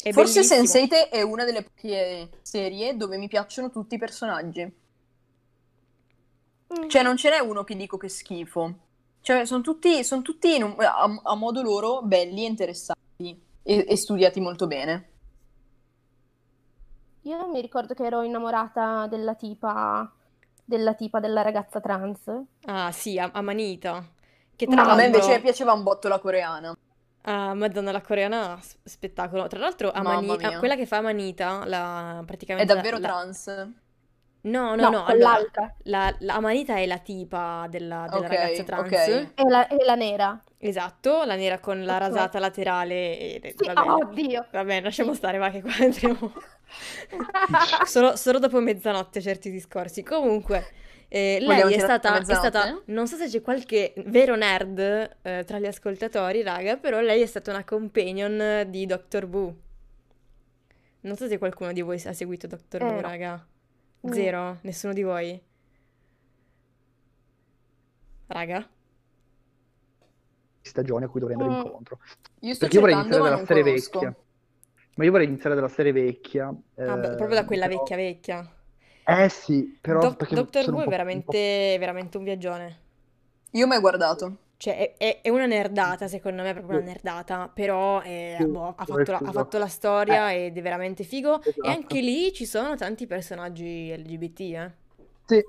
[0.05, 0.85] È Forse bellissimo.
[0.87, 4.83] Sense8 è una delle poche serie dove mi piacciono tutti i personaggi.
[6.73, 6.89] Mm.
[6.89, 8.75] Cioè, non ce n'è uno che dico che schifo.
[9.21, 13.97] Cioè, sono tutti, son tutti un- a, a modo loro belli e interessanti e, e
[13.97, 15.09] studiati molto bene.
[17.23, 20.11] Io mi ricordo che ero innamorata della tipa,
[20.63, 22.31] della tipa della ragazza trans.
[22.67, 24.05] Ah, sì, a- Amanita.
[24.55, 25.21] Che No, tra a me l'altro...
[25.23, 26.77] invece piaceva un botto la coreana.
[27.23, 29.47] Ah, Madonna, la coreana, spettacolo.
[29.47, 30.59] Tra l'altro, Mamma Amani- mia.
[30.59, 32.75] quella che fa Amanita, la, È praticamente...
[32.75, 33.69] la- davvero la- trans?
[34.45, 35.39] No, no, No, no, allora,
[35.85, 38.85] la, la Amanita è la tipa della, della Ok, ragazza trans.
[38.85, 39.33] ok.
[39.35, 40.43] E la, e la nera.
[40.59, 41.99] Esatto, la nera con la Ok.
[41.99, 43.41] rasata laterale.
[43.41, 44.47] E, Sì, vabbè, oh, oddio.
[44.51, 46.33] vabbè, lasciamo stare, va che qua entriamo
[47.85, 50.03] solo, solo dopo mezzanotte certi discorsi.
[50.03, 50.65] Comunque,
[51.09, 52.93] eh, lei è tirare stata, è stata, mezzanotte?
[52.93, 54.79] non so se c'è qualche vero nerd
[55.23, 59.55] eh, tra gli ascoltatori, raga, però lei è stata una companion di Doctor Who.
[61.03, 63.01] Non so se qualcuno di voi ha seguito Doctor Eh, Who, no.
[63.01, 63.47] raga.
[64.05, 64.13] No.
[64.13, 64.59] Zero?
[64.63, 65.41] Nessuno di voi?
[68.27, 68.69] Raga?
[70.61, 71.65] Stagioni a cui dovrei andare Mm.
[71.65, 71.99] incontro.
[72.41, 73.99] Io sto Perché io vorrei iniziare dalla serie conosco.
[74.01, 74.17] vecchia.
[74.97, 76.47] Ma io vorrei iniziare dalla serie vecchia.
[76.47, 78.55] Ah, beh, eh, proprio da quella però- vecchia vecchia.
[79.07, 82.79] Eh sì, però perché Doctor Who è po', un po'- veramente, veramente un viaggione.
[83.53, 84.37] Io mai guardato.
[84.57, 88.85] Cioè, è, è- una nerdata, secondo me, è proprio una nerdata, però eh, boh, ha,
[88.85, 91.43] fatto la, ha fatto la storia ed è veramente figo.
[91.43, 91.69] E Esatto.
[91.69, 94.73] anche lì ci sono tanti personaggi LGBT, eh.
[95.27, 95.43] Sì.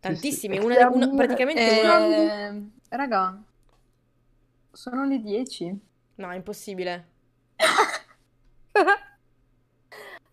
[0.00, 0.54] Tantissimi.
[0.56, 0.66] Sì, sì.
[0.66, 2.06] Una- una- praticamente una...
[2.06, 3.42] Eh, raga,
[4.72, 5.78] sono le 10.
[6.16, 7.06] No, è impossibile.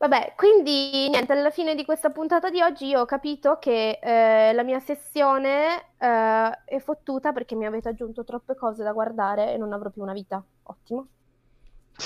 [0.07, 4.53] Vabbè, quindi niente, alla fine di questa puntata di oggi io ho capito che eh,
[4.53, 9.57] la mia sessione eh, è fottuta perché mi avete aggiunto troppe cose da guardare e
[9.57, 10.43] non avrò più una vita.
[10.61, 11.07] Ottimo.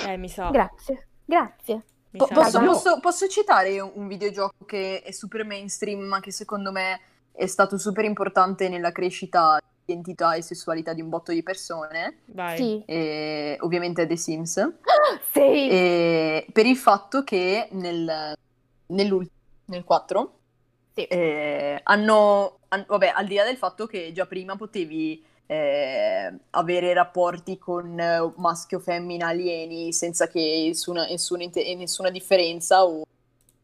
[0.08, 0.50] Eh, mi sa.
[0.50, 1.84] Grazie, grazie.
[2.12, 6.72] Mi Po- posso, posso- posso citare un videogioco che è super mainstream, ma che secondo
[6.72, 7.02] me
[7.34, 9.60] è stato super importante nella crescita
[9.92, 12.20] identità e sessualità di un botto di persone?
[12.26, 12.58] Vai.
[12.58, 12.84] Sì.
[12.86, 14.56] E ovviamente è The Sims.
[15.32, 15.40] Sì.
[15.70, 18.34] E per il fatto che nel,
[18.88, 19.32] nell'ult-
[19.66, 20.34] nel 4
[20.94, 21.04] Sì.
[21.06, 26.94] eh, hanno, han- vabbè, al di là del fatto che già prima potevi eh, avere
[26.94, 31.44] rapporti con eh, maschio o femmina alieni senza che nessuna, nessuna
[31.76, 33.02] nessuna differenza o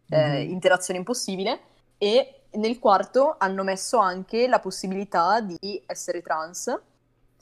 [0.09, 0.49] eh, Mhm.
[0.51, 1.59] interazione impossibile
[1.97, 6.73] e nel quarto hanno messo anche la possibilità di essere trans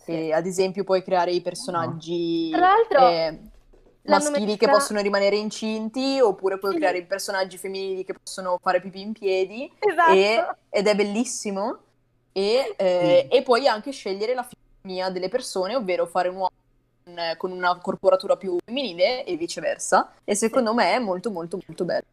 [0.06, 3.40] e ad esempio puoi creare i personaggi Tra l'altro, eh,
[4.04, 6.78] maschili che messa- possono rimanere incinti oppure puoi Sì.
[6.78, 9.72] creare i personaggi femminili che possono fare pipì in piedi.
[9.80, 10.12] Esatto.
[10.12, 11.78] e- ed è bellissimo.
[12.34, 16.50] E, eh, e puoi anche scegliere la fisionomia delle persone ovvero fare un uomo
[17.06, 20.12] con, con una corporatura più femminile e viceversa.
[20.24, 22.04] E secondo me è molto molto molto bello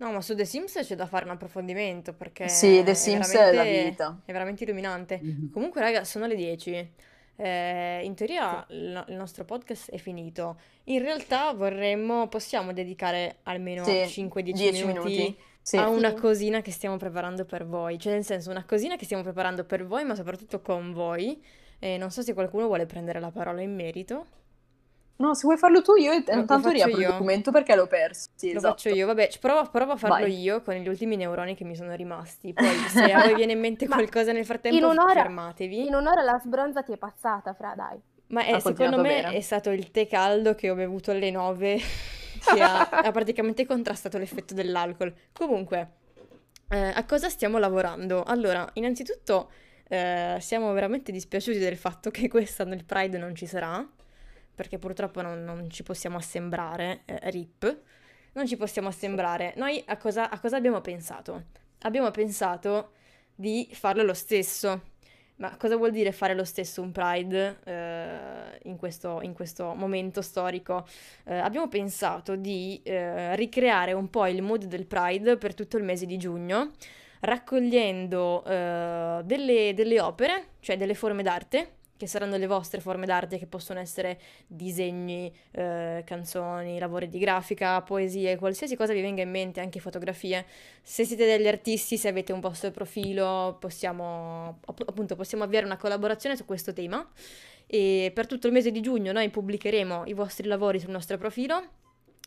[0.00, 3.36] No, ma su The Sims c'è da fare un approfondimento perché sì The Sims è
[3.36, 5.20] la veramente- vita È veramente illuminante.
[5.22, 5.50] Mhm.
[5.50, 6.90] Comunque, raga, sono le 10.
[7.36, 10.58] Eh, in teoria il, il nostro podcast è finito.
[10.84, 15.76] In realtà vorremmo, possiamo dedicare almeno Sì, 5-10 10 minuti, minuti sì.
[15.76, 16.14] a una Sì.
[16.16, 17.98] cosina che stiamo preparando per voi.
[17.98, 21.42] Cioè, nel senso, una cosina che stiamo preparando per voi, ma soprattutto con voi.
[21.78, 24.26] E non so se qualcuno vuole prendere la parola in merito.
[25.20, 27.10] No se vuoi farlo tu io lo intanto riapro il io.
[27.12, 28.74] documento perché l'ho perso sì, Lo esatto.
[28.74, 30.40] faccio io, vabbè, provo, provo a farlo Vai.
[30.40, 32.52] io con gli ultimi neuroni che mi sono rimasti.
[32.54, 35.86] Poi, se a voi viene in mente qualcosa nel frattempo, in un'ora- fermatevi.
[35.86, 38.00] In un'ora la sbronza ti è passata, fra dai.
[38.28, 39.32] Ma è- secondo me bene.
[39.36, 41.78] è stato il tè caldo che ho bevuto alle 9
[42.54, 45.12] che ha, ha praticamente contrastato l'effetto dell'alcol.
[45.32, 45.90] Comunque,
[46.70, 48.22] eh, a cosa stiamo lavorando?
[48.22, 49.50] Allora, innanzitutto
[49.88, 53.84] eh, siamo veramente dispiaciuti del fatto che quest'anno il Pride non ci sarà,
[54.60, 57.78] perché purtroppo non, non ci possiamo assembrare, eh, RIP,
[58.32, 59.54] non ci possiamo assembrare.
[59.56, 61.44] Noi a cosa, a cosa abbiamo pensato?
[61.78, 62.90] Abbiamo pensato
[63.34, 64.82] di farlo lo stesso.
[65.36, 70.20] Ma cosa vuol dire fare lo stesso un Pride eh, in questo, in questo momento
[70.20, 70.86] storico?
[71.24, 75.84] Eh, abbiamo pensato di eh, ricreare un po' il mood del Pride per tutto il
[75.84, 76.72] mese di giugno,
[77.20, 83.36] raccogliendo eh, delle, delle opere, cioè delle forme d'arte, che saranno le vostre forme d'arte,
[83.36, 89.28] che possono essere disegni, eh, canzoni, lavori di grafica, poesie, qualsiasi cosa vi venga in
[89.28, 90.46] mente, anche fotografie.
[90.80, 95.76] Se siete degli artisti, se avete un vostro profilo, possiamo, app- appunto, possiamo avviare una
[95.76, 97.06] collaborazione su questo tema.
[97.66, 101.62] E per tutto il mese di giugno noi pubblicheremo i vostri lavori sul nostro profilo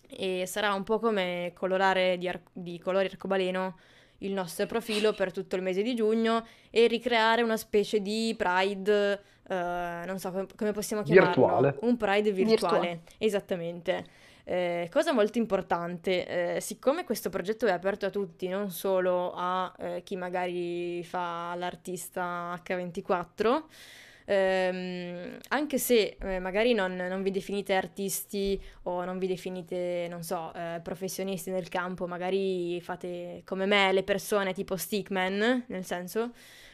[0.08, 3.76] e sarà un po' come colorare di, ar- di colori arcobaleno
[4.24, 9.22] il nostro profilo per tutto il mese di giugno e ricreare una specie di Pride,
[9.48, 11.78] eh, non so come, come possiamo chiamarlo, Virtuale.
[11.82, 13.02] un Pride virtuale, Virtuale.
[13.18, 14.06] esattamente.
[14.46, 19.74] Eh, cosa molto importante, eh, siccome questo progetto è aperto a tutti, non solo a
[19.78, 23.64] eh, chi magari fa l'artista H24,
[24.26, 30.24] ehm, anche se eh, magari non, non vi definite artisti o non vi definite, non
[30.24, 36.32] so, eh, professionisti nel campo, magari fate come me le persone tipo stickman, nel senso,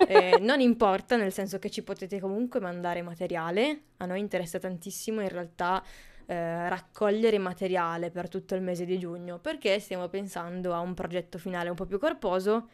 [0.08, 5.22] eh, non importa, nel senso che ci potete comunque mandare materiale, a noi interessa tantissimo
[5.22, 5.84] in realtà
[6.30, 11.40] eh, raccogliere materiale per tutto il mese di giugno, perché stiamo pensando a un progetto
[11.40, 12.68] finale un po' più corposo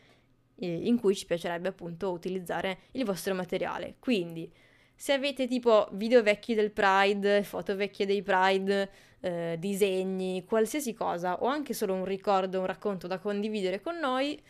[0.57, 3.95] eh, in cui ci piacerebbe appunto utilizzare il vostro materiale.
[3.99, 4.51] Quindi,
[4.96, 8.89] se avete tipo video vecchi del Pride, foto vecchie dei Pride,
[9.20, 14.41] eh, disegni, qualsiasi cosa, o anche solo un ricordo, un racconto da condividere con noi,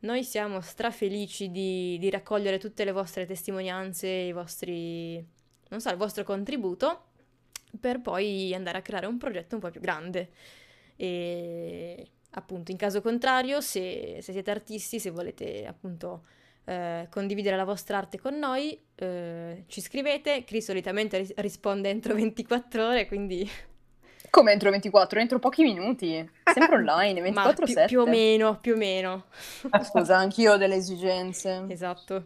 [0.00, 5.24] noi siamo strafelici di, di raccogliere tutte le vostre testimonianze, i vostri,
[5.68, 7.04] non so, il vostro contributo,
[7.80, 10.30] per poi andare a creare un progetto un po' più grande.
[10.96, 16.24] E appunto, in caso contrario, se, se siete artisti, se volete appunto
[16.64, 20.44] eh, condividere la vostra arte con noi, eh, ci scrivete.
[20.44, 23.48] Chris solitamente ris- risponde entro 24 ore, quindi
[24.30, 28.74] come entro 24 entro pochi minuti sempre online ma più, 24/7 più o meno, più
[28.74, 29.26] o meno.
[29.82, 32.24] scusa anch'io ho delle esigenze Esatto.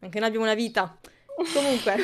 [0.00, 0.96] Anche noi abbiamo una vita.
[1.52, 1.96] Comunque,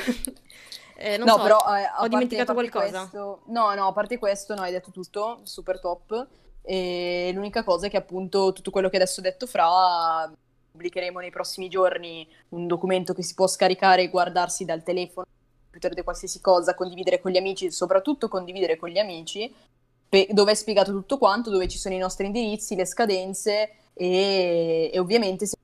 [0.97, 3.01] eh, non no, so, però eh, ho dimenticato parte qualcosa.
[3.01, 6.27] questo- no, no, a parte questo, no, hai detto tutto, super top.
[6.63, 10.33] E l'unica cosa è che appunto tutto quello che adesso ho detto fra
[10.75, 15.25] pubblicheremo nei prossimi giorni un documento che si può scaricare e guardarsi dal telefono,
[15.71, 19.53] computer di qualsiasi cosa, condividere con gli amici, soprattutto condividere con gli amici,
[20.09, 24.91] pe- dove è spiegato tutto quanto, dove ci sono i nostri indirizzi, le scadenze e,
[24.93, 25.57] e ovviamente se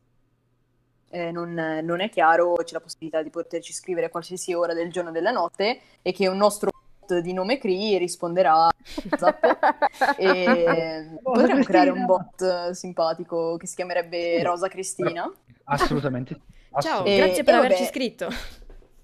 [1.08, 4.92] eh, non, non è chiaro c'è la possibilità di poterci scrivere a qualsiasi ora del
[4.92, 6.70] giorno o della notte e che un nostro
[7.11, 8.68] bot di nome Cree risponderà
[9.11, 9.44] WhatsApp
[10.18, 14.42] e potremmo creare un bot simpatico che si chiamerebbe.
[14.42, 15.30] Rosa Cristina.
[15.64, 16.34] Assolutamente.
[16.78, 16.86] sì.
[16.88, 17.84] Ciao, E- grazie per averci vabbè.
[17.84, 18.28] iscritto.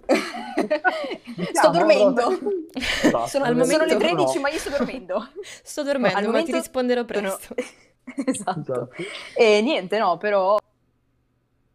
[1.52, 2.28] sto dormendo.
[2.72, 3.26] Esatto.
[3.26, 5.28] Sono, Al sono le momento- 13, ma io sto dormendo.
[5.62, 7.54] Sto dormendo, Al ma momento ti risponderò sono- presto.
[8.24, 8.61] esatto.
[8.61, 8.88] Esatto.
[9.36, 10.57] E niente, no, però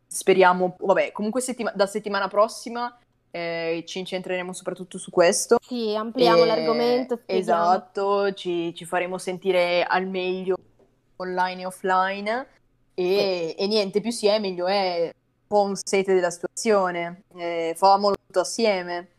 [0.07, 2.97] speriamo, vabbè, comunque settima- da settimana prossima
[3.31, 5.57] eh, ci incentreremo soprattutto su questo.
[5.61, 7.61] Sì, ampliamo E- l'argomento, spieghiamo.
[7.61, 10.55] Esatto, ci, ci faremo sentire al meglio
[11.17, 12.47] online e offline
[12.93, 17.73] e, e niente, più si è meglio è un po' un sete della situazione, eh,
[17.75, 19.09] famolo tutto assieme.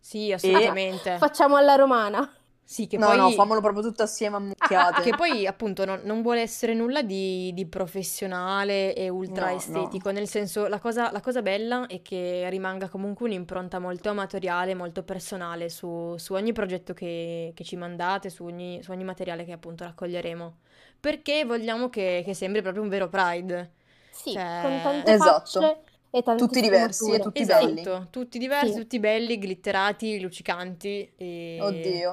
[0.00, 1.16] Sì, assolutamente.
[1.18, 2.35] Facciamo alla romana.
[2.68, 3.16] Sì, che no, poi...
[3.16, 5.02] no, famolo proprio tutto assieme a mucchiate.
[5.02, 10.10] Che poi appunto non, non vuole essere nulla di, di professionale e ultra No, estetico,
[10.10, 15.04] nel senso la cosa, la cosa bella è che rimanga comunque un'impronta molto amatoriale, molto
[15.04, 19.52] personale su, su ogni progetto che, che ci mandate, su ogni, su ogni materiale che
[19.52, 20.56] appunto raccoglieremo,
[20.98, 23.72] perché vogliamo che, che sembri proprio un vero Pride.
[24.10, 25.60] Sì, Cioè- con tante Esatto.
[25.60, 28.10] facce e tante Tutti diversi e tutti esatto, belli.
[28.10, 28.80] tutti diversi, Sì.
[28.80, 32.12] tutti belli, glitterati, luccicanti e Oddio.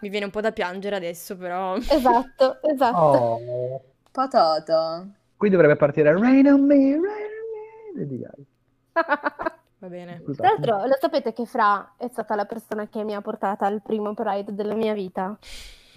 [0.00, 2.96] Mi viene un po' da piangere adesso, però Esatto, esatto.
[2.96, 3.82] Oh.
[4.10, 5.06] Patata.
[5.36, 8.00] Qui dovrebbe partire Rain on me, Rain on me.
[8.00, 9.56] Lady Gaga.
[9.78, 10.22] va bene.
[10.36, 13.80] Tra l'altro, lo sapete che Fra è stata la persona che mi ha portata al
[13.82, 15.38] primo Pride della mia vita?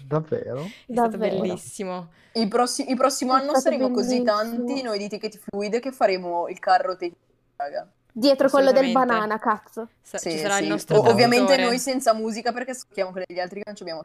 [0.06, 0.62] Davvero?
[0.62, 1.40] È stato Davvero.
[1.40, 2.08] bellissimo.
[2.32, 5.92] Il, prossi- il prossimo È anno stato saremo così tanti noi di Ticket Fluid che
[5.92, 7.12] faremo il carro te
[7.56, 7.88] raga.
[8.16, 9.88] Dietro quello del banana, cazzo.
[10.00, 10.68] Sa- Sì, ci sarà il sì.
[10.68, 14.02] nostro O- ovviamente noi senza musica perché schiamo quelli degli altri che non ci abbiamo.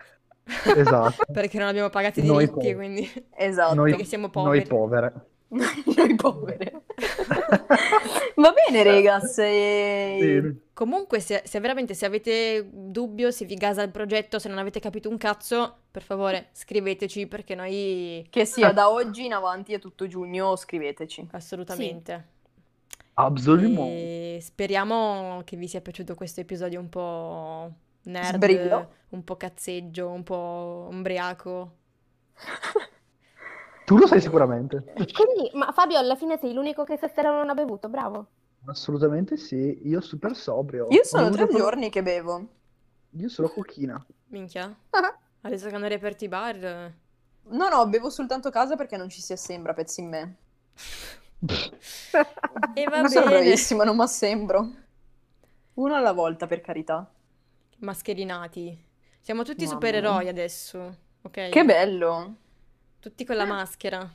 [0.75, 1.25] Esatto.
[1.31, 2.75] perché non abbiamo pagato i Noi diritti, poveri.
[2.75, 3.75] quindi Esatto.
[3.75, 4.67] Noi, perché siamo noi poveri.
[4.67, 5.13] povere.
[5.95, 6.81] Noi povere.
[8.35, 9.37] Va bene, regas.
[9.39, 10.67] e- Sì.
[10.73, 14.79] Comunque, se, se veramente se avete dubbio, se vi gasa il progetto, se non avete
[14.79, 19.79] capito un cazzo, per favore scriveteci perché noi Che sia da oggi in avanti a
[19.79, 21.27] tutto giugno, scriveteci.
[21.31, 22.37] assolutamente.
[23.23, 24.37] Absolutamente.
[24.37, 27.71] E speriamo che vi sia piaciuto questo episodio un po'
[28.03, 28.89] nerd, Sbrillo.
[29.09, 31.71] un po' cazzeggio, un po' ubriaco.
[33.85, 34.83] Tu lo sai sicuramente.
[34.93, 38.27] Quindi, ma Fabio, alla fine sei l'unico che stasera non ha bevuto, bravo.
[38.65, 39.79] Assolutamente sì.
[39.87, 40.85] Io super sobrio.
[40.91, 42.47] Io sono Ho tre bevuto- giorni che bevo.
[43.17, 43.99] Io solo cochina.
[44.27, 44.71] Minchia.
[45.41, 46.93] Adesso che hanno riaperto i bar,
[47.51, 50.35] No, no, bevo soltanto a casa perché non ci si assembra pezzi in me.
[52.73, 53.39] e va Non sono bene.
[53.41, 54.69] bravissima, non mi assembro.
[55.75, 57.09] Uno alla volta, per carità.
[57.77, 58.85] Mascherinati.
[59.21, 60.31] Siamo tutti Mamma supereroi mia.
[60.31, 61.49] adesso, ok?
[61.49, 62.35] Che bello.
[62.99, 64.09] Tutti con la maschera.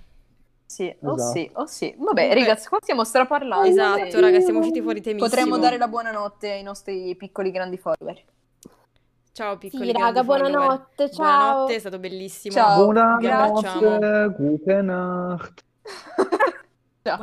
[0.66, 1.30] Sì, oh Esatto.
[1.32, 1.94] sì, oh sì.
[1.96, 3.68] Vabbè, Comunque- ragazzi, qua stiamo straparlando.
[3.68, 5.28] Esatto, e raga, siamo usciti fuori temissimo.
[5.30, 8.22] Potremmo dare la buonanotte ai nostri piccoli grandi follower.
[9.32, 11.24] Ciao piccoli Sì, raga, buonanotte, ciao.
[11.24, 12.54] Buonanotte, è stato bellissimo.
[12.54, 12.90] Ciao.
[12.92, 13.80] Vi abbracciamo.
[13.80, 15.64] Buonanotte, gute Nacht.
[17.04, 17.18] Ciao.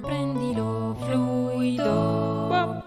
[0.00, 2.80] Prendilo fluido.